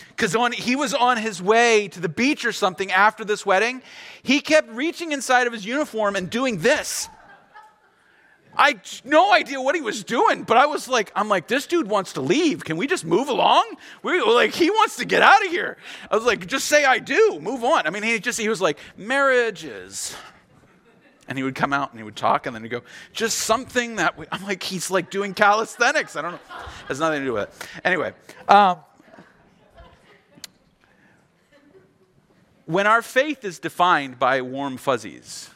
Because 0.09 0.35
on 0.35 0.51
he 0.51 0.75
was 0.75 0.93
on 0.93 1.17
his 1.17 1.41
way 1.41 1.87
to 1.89 1.99
the 1.99 2.09
beach 2.09 2.45
or 2.45 2.51
something 2.51 2.91
after 2.91 3.23
this 3.25 3.45
wedding. 3.45 3.81
He 4.23 4.41
kept 4.41 4.69
reaching 4.69 5.11
inside 5.11 5.47
of 5.47 5.53
his 5.53 5.65
uniform 5.65 6.15
and 6.15 6.29
doing 6.29 6.59
this. 6.59 7.09
I 8.57 8.81
no 9.05 9.31
idea 9.31 9.61
what 9.61 9.75
he 9.75 9.81
was 9.81 10.03
doing, 10.03 10.43
but 10.43 10.57
I 10.57 10.65
was 10.65 10.89
like, 10.89 11.11
I'm 11.15 11.29
like, 11.29 11.47
this 11.47 11.65
dude 11.65 11.87
wants 11.87 12.13
to 12.13 12.21
leave. 12.21 12.65
Can 12.65 12.75
we 12.75 12.87
just 12.87 13.05
move 13.05 13.29
along? 13.29 13.77
We 14.03 14.21
like, 14.21 14.53
he 14.53 14.69
wants 14.69 14.97
to 14.97 15.05
get 15.05 15.21
out 15.21 15.45
of 15.45 15.51
here. 15.51 15.77
I 16.11 16.15
was 16.15 16.25
like, 16.25 16.45
just 16.45 16.65
say 16.65 16.83
I 16.83 16.99
do. 16.99 17.39
Move 17.39 17.63
on. 17.63 17.87
I 17.87 17.89
mean, 17.89 18.03
he 18.03 18.19
just 18.19 18.39
he 18.39 18.49
was 18.49 18.59
like, 18.59 18.77
marriages. 18.97 20.15
And 21.29 21.37
he 21.37 21.43
would 21.43 21.55
come 21.55 21.73
out 21.73 21.91
and 21.91 21.99
he 21.99 22.03
would 22.03 22.15
talk, 22.15 22.47
and 22.47 22.55
then 22.55 22.63
he'd 22.63 22.69
go, 22.69 22.81
just 23.13 23.37
something 23.37 23.97
that 23.97 24.17
we, 24.17 24.25
I'm 24.31 24.43
like, 24.43 24.63
he's 24.63 24.89
like 24.89 25.11
doing 25.11 25.35
calisthenics. 25.35 26.15
I 26.15 26.23
don't 26.23 26.31
know. 26.31 26.39
Has 26.87 26.99
nothing 26.99 27.19
to 27.19 27.25
do 27.25 27.33
with 27.33 27.43
it. 27.43 27.69
Anyway, 27.85 28.13
um, 28.47 28.79
when 32.69 32.85
our 32.85 33.01
faith 33.01 33.43
is 33.43 33.57
defined 33.57 34.19
by 34.19 34.43
warm 34.43 34.77
fuzzies, 34.77 35.49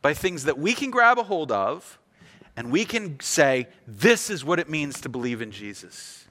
by 0.00 0.14
things 0.14 0.44
that 0.44 0.58
we 0.58 0.72
can 0.72 0.90
grab 0.90 1.18
a 1.18 1.22
hold 1.22 1.52
of 1.52 1.98
and 2.56 2.72
we 2.72 2.86
can 2.86 3.20
say, 3.20 3.68
This 3.86 4.30
is 4.30 4.42
what 4.42 4.58
it 4.58 4.66
means 4.66 5.02
to 5.02 5.10
believe 5.10 5.42
in 5.42 5.50
Jesus. 5.50 6.26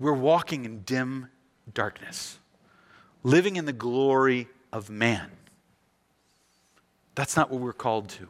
We're 0.00 0.12
walking 0.12 0.64
in 0.64 0.80
dim 0.80 1.28
darkness, 1.72 2.40
living 3.22 3.54
in 3.54 3.64
the 3.64 3.72
glory 3.72 4.48
of 4.72 4.90
man. 4.90 5.30
That's 7.14 7.36
not 7.36 7.48
what 7.48 7.60
we're 7.60 7.72
called 7.72 8.08
to. 8.08 8.26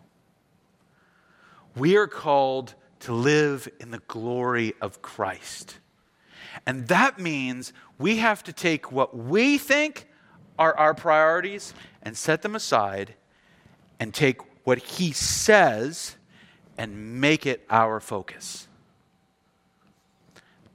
We 1.74 1.96
are 1.96 2.06
called 2.06 2.74
to 3.00 3.14
live 3.14 3.66
in 3.80 3.92
the 3.92 4.02
glory 4.08 4.74
of 4.82 5.00
Christ. 5.00 5.78
And 6.66 6.86
that 6.88 7.18
means 7.18 7.72
we 7.98 8.18
have 8.18 8.42
to 8.42 8.52
take 8.52 8.92
what 8.92 9.16
we 9.16 9.56
think 9.56 10.08
are 10.58 10.76
our 10.76 10.94
priorities 10.94 11.74
and 12.02 12.16
set 12.16 12.42
them 12.42 12.54
aside 12.54 13.14
and 13.98 14.12
take 14.12 14.40
what 14.64 14.78
He 14.78 15.12
says 15.12 16.16
and 16.78 17.20
make 17.20 17.46
it 17.46 17.64
our 17.70 18.00
focus. 18.00 18.68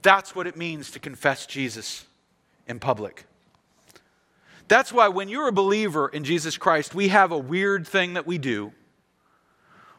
That's 0.02 0.34
what 0.34 0.46
it 0.46 0.56
means 0.56 0.90
to 0.92 0.98
confess 0.98 1.46
Jesus 1.46 2.06
in 2.66 2.80
public. 2.80 3.24
That's 4.68 4.92
why 4.92 5.08
when 5.08 5.28
you're 5.28 5.48
a 5.48 5.52
believer 5.52 6.08
in 6.08 6.24
Jesus 6.24 6.56
Christ, 6.56 6.94
we 6.94 7.08
have 7.08 7.30
a 7.30 7.38
weird 7.38 7.86
thing 7.86 8.14
that 8.14 8.26
we 8.26 8.38
do. 8.38 8.72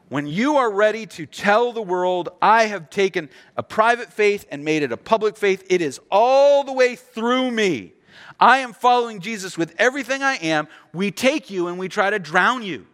When 0.10 0.28
you 0.28 0.58
are 0.58 0.72
ready 0.72 1.06
to 1.08 1.26
tell 1.26 1.72
the 1.72 1.82
world, 1.82 2.30
I 2.42 2.66
have 2.66 2.90
taken 2.90 3.30
a 3.56 3.64
private 3.64 4.12
faith 4.12 4.46
and 4.52 4.64
made 4.64 4.84
it 4.84 4.92
a 4.92 4.98
public 4.98 5.38
faith, 5.38 5.64
it 5.70 5.82
is 5.82 6.00
all 6.12 6.64
the 6.64 6.74
way 6.74 6.96
through 6.96 7.52
me. 7.52 7.94
I 8.40 8.60
am 8.60 8.74
following 8.74 9.20
Jesus 9.20 9.58
with 9.58 9.74
everything 9.78 10.24
I 10.24 10.36
am. 10.36 10.68
We 10.94 11.12
take 11.12 11.50
you 11.50 11.68
and 11.68 11.78
we 11.78 11.88
try 11.88 12.10
to 12.10 12.20
drown 12.20 12.64
you. 12.64 12.88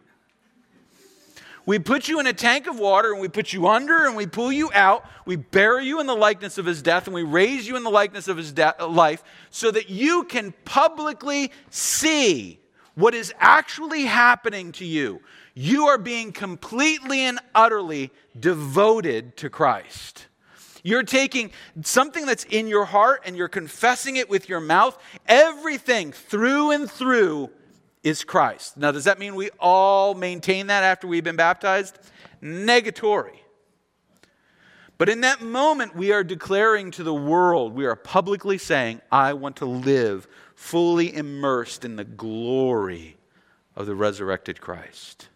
We 1.66 1.78
put 1.78 2.08
you 2.08 2.18
in 2.20 2.26
a 2.26 2.32
tank 2.32 2.66
of 2.66 2.78
water 2.78 3.12
and 3.12 3.20
we 3.20 3.28
put 3.28 3.52
you 3.52 3.68
under 3.68 4.06
and 4.06 4.16
we 4.16 4.26
pull 4.26 4.50
you 4.50 4.70
out. 4.72 5.04
We 5.24 5.36
bury 5.36 5.86
you 5.86 6.00
in 6.00 6.06
the 6.06 6.16
likeness 6.16 6.58
of 6.58 6.66
his 6.66 6.82
death 6.82 7.06
and 7.06 7.14
we 7.14 7.22
raise 7.22 7.68
you 7.68 7.76
in 7.76 7.84
the 7.84 7.90
likeness 7.90 8.28
of 8.28 8.36
his 8.36 8.52
de- 8.52 8.74
life 8.80 9.22
so 9.50 9.70
that 9.70 9.90
you 9.90 10.24
can 10.24 10.52
publicly 10.64 11.52
see 11.68 12.60
what 12.94 13.14
is 13.14 13.32
actually 13.38 14.04
happening 14.06 14.72
to 14.72 14.84
you. 14.84 15.20
You 15.54 15.86
are 15.86 15.98
being 15.98 16.32
completely 16.32 17.20
and 17.20 17.38
utterly 17.54 18.10
devoted 18.38 19.36
to 19.38 19.50
Christ. 19.50 20.26
You're 20.82 21.02
taking 21.02 21.50
something 21.82 22.26
that's 22.26 22.44
in 22.44 22.66
your 22.66 22.84
heart 22.84 23.22
and 23.24 23.36
you're 23.36 23.48
confessing 23.48 24.16
it 24.16 24.30
with 24.30 24.48
your 24.48 24.60
mouth. 24.60 24.98
Everything 25.26 26.12
through 26.12 26.72
and 26.72 26.90
through 26.90 27.50
is 28.02 28.24
Christ. 28.24 28.76
Now, 28.76 28.92
does 28.92 29.04
that 29.04 29.18
mean 29.18 29.34
we 29.34 29.50
all 29.58 30.14
maintain 30.14 30.68
that 30.68 30.82
after 30.82 31.06
we've 31.06 31.24
been 31.24 31.36
baptized? 31.36 31.98
Negatory. 32.42 33.36
But 34.96 35.08
in 35.08 35.22
that 35.22 35.40
moment, 35.40 35.96
we 35.96 36.12
are 36.12 36.22
declaring 36.22 36.90
to 36.92 37.02
the 37.02 37.14
world, 37.14 37.74
we 37.74 37.86
are 37.86 37.96
publicly 37.96 38.58
saying, 38.58 39.00
I 39.10 39.32
want 39.32 39.56
to 39.56 39.64
live 39.64 40.28
fully 40.54 41.14
immersed 41.14 41.86
in 41.86 41.96
the 41.96 42.04
glory 42.04 43.16
of 43.74 43.86
the 43.86 43.94
resurrected 43.94 44.60
Christ. 44.60 45.30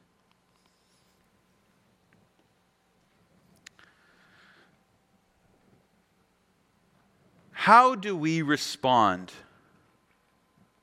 How 7.65 7.95
do 7.95 8.15
we 8.15 8.43
respond 8.43 9.33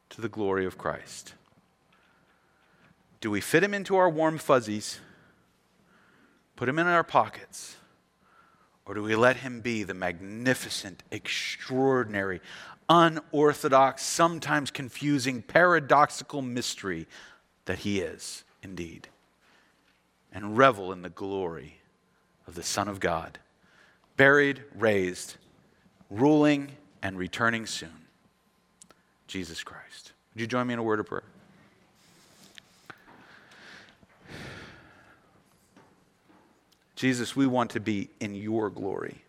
to 0.09 0.19
the 0.19 0.27
glory 0.27 0.65
of 0.65 0.79
Christ? 0.79 1.35
Do 3.19 3.29
we 3.29 3.39
fit 3.39 3.63
him 3.63 3.75
into 3.75 3.97
our 3.97 4.09
warm 4.09 4.39
fuzzies, 4.39 4.99
put 6.55 6.67
him 6.67 6.79
in 6.79 6.87
our 6.87 7.03
pockets, 7.03 7.75
or 8.87 8.95
do 8.95 9.03
we 9.03 9.15
let 9.15 9.35
him 9.35 9.61
be 9.61 9.83
the 9.83 9.93
magnificent, 9.93 11.03
extraordinary, 11.11 12.41
unorthodox, 12.89 14.01
sometimes 14.01 14.71
confusing, 14.71 15.43
paradoxical 15.43 16.41
mystery 16.41 17.05
that 17.65 17.77
he 17.77 17.99
is 17.99 18.43
indeed, 18.63 19.07
and 20.33 20.57
revel 20.57 20.91
in 20.91 21.03
the 21.03 21.09
glory 21.09 21.77
of 22.47 22.55
the 22.55 22.63
Son 22.63 22.87
of 22.87 22.99
God, 22.99 23.37
buried, 24.17 24.63
raised, 24.73 25.37
ruling, 26.11 26.69
and 27.01 27.17
returning 27.17 27.65
soon? 27.65 27.89
Jesus 29.27 29.63
Christ. 29.63 30.11
Would 30.33 30.41
you 30.41 30.47
join 30.47 30.67
me 30.67 30.73
in 30.73 30.79
a 30.79 30.83
word 30.83 30.99
of 30.99 31.07
prayer? 31.07 31.23
Jesus, 36.95 37.35
we 37.35 37.47
want 37.47 37.71
to 37.71 37.79
be 37.79 38.09
in 38.19 38.35
your 38.35 38.69
glory. 38.69 39.23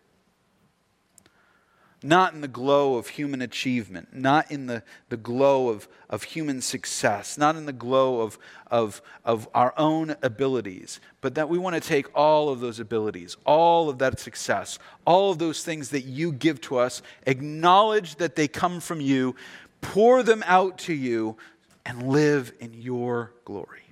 Not 2.05 2.33
in 2.33 2.41
the 2.41 2.49
glow 2.49 2.95
of 2.95 3.07
human 3.07 3.41
achievement, 3.41 4.09
not 4.13 4.51
in 4.51 4.65
the, 4.67 4.83
the 5.07 5.15
glow 5.15 5.69
of, 5.69 5.87
of 6.09 6.23
human 6.23 6.61
success, 6.61 7.37
not 7.37 7.55
in 7.55 7.65
the 7.65 7.71
glow 7.71 8.19
of, 8.19 8.37
of, 8.69 9.01
of 9.23 9.47
our 9.55 9.73
own 9.77 10.15
abilities, 10.21 10.99
but 11.21 11.35
that 11.35 11.47
we 11.47 11.57
want 11.57 11.75
to 11.75 11.79
take 11.81 12.07
all 12.13 12.49
of 12.49 12.59
those 12.59 12.81
abilities, 12.81 13.37
all 13.45 13.89
of 13.89 13.99
that 13.99 14.19
success, 14.19 14.79
all 15.05 15.31
of 15.31 15.39
those 15.39 15.63
things 15.63 15.89
that 15.89 16.03
you 16.03 16.33
give 16.33 16.59
to 16.61 16.77
us, 16.77 17.01
acknowledge 17.25 18.15
that 18.17 18.35
they 18.35 18.49
come 18.49 18.81
from 18.81 18.99
you, 18.99 19.33
pour 19.79 20.23
them 20.23 20.43
out 20.45 20.77
to 20.79 20.93
you, 20.93 21.37
and 21.85 22.09
live 22.09 22.51
in 22.59 22.73
your 22.73 23.31
glory. 23.45 23.83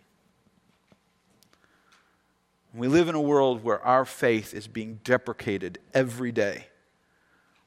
We 2.73 2.87
live 2.87 3.09
in 3.09 3.15
a 3.15 3.21
world 3.21 3.63
where 3.63 3.81
our 3.81 4.05
faith 4.05 4.53
is 4.53 4.67
being 4.67 4.99
deprecated 5.03 5.79
every 5.93 6.31
day. 6.31 6.67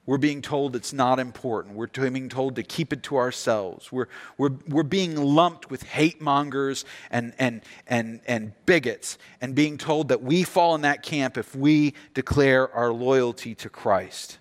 We're 0.06 0.18
being 0.18 0.42
told 0.42 0.76
it's 0.76 0.92
not 0.92 1.18
important. 1.18 1.76
We're 1.76 1.86
being 1.86 2.28
told 2.28 2.56
to 2.56 2.62
keep 2.62 2.92
it 2.92 3.02
to 3.04 3.16
ourselves. 3.16 3.90
We're, 3.90 4.08
we're, 4.36 4.50
we're 4.68 4.82
being 4.82 5.16
lumped 5.16 5.70
with 5.70 5.82
hate 5.82 6.20
mongers 6.20 6.84
and, 7.10 7.32
and, 7.38 7.62
and, 7.86 8.20
and 8.26 8.52
bigots 8.66 9.16
and 9.40 9.54
being 9.54 9.78
told 9.78 10.08
that 10.08 10.22
we 10.22 10.42
fall 10.42 10.74
in 10.74 10.82
that 10.82 11.02
camp 11.02 11.38
if 11.38 11.56
we 11.56 11.94
declare 12.12 12.70
our 12.74 12.92
loyalty 12.92 13.54
to 13.54 13.70
Christ. 13.70 14.38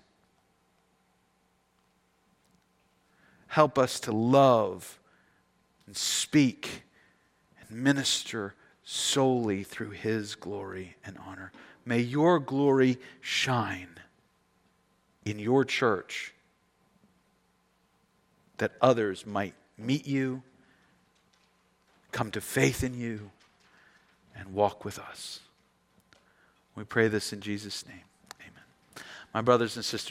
Help 3.46 3.78
us 3.78 4.00
to 4.00 4.12
love 4.12 4.98
and 5.86 5.96
speak 5.96 6.82
and 7.58 7.82
minister 7.82 8.54
solely 8.82 9.62
through 9.62 9.90
His 9.90 10.34
glory 10.34 10.96
and 11.06 11.16
honor. 11.26 11.52
May 11.86 12.00
your 12.00 12.38
glory 12.38 12.98
shine 13.22 13.88
in 15.24 15.38
your 15.38 15.64
church 15.64 16.32
that 18.58 18.72
others 18.80 19.26
might 19.26 19.54
meet 19.76 20.06
you, 20.06 20.42
come 22.12 22.30
to 22.30 22.40
faith 22.40 22.84
in 22.84 22.98
you, 22.98 23.30
and 24.36 24.52
walk 24.54 24.84
with 24.84 24.98
us. 24.98 25.40
We 26.76 26.84
pray 26.84 27.08
this 27.08 27.32
in 27.32 27.40
Jesus' 27.40 27.86
name. 27.86 28.04
Amen. 28.40 29.04
My 29.32 29.40
brothers 29.40 29.76
and 29.76 29.84
sisters, 29.84 30.02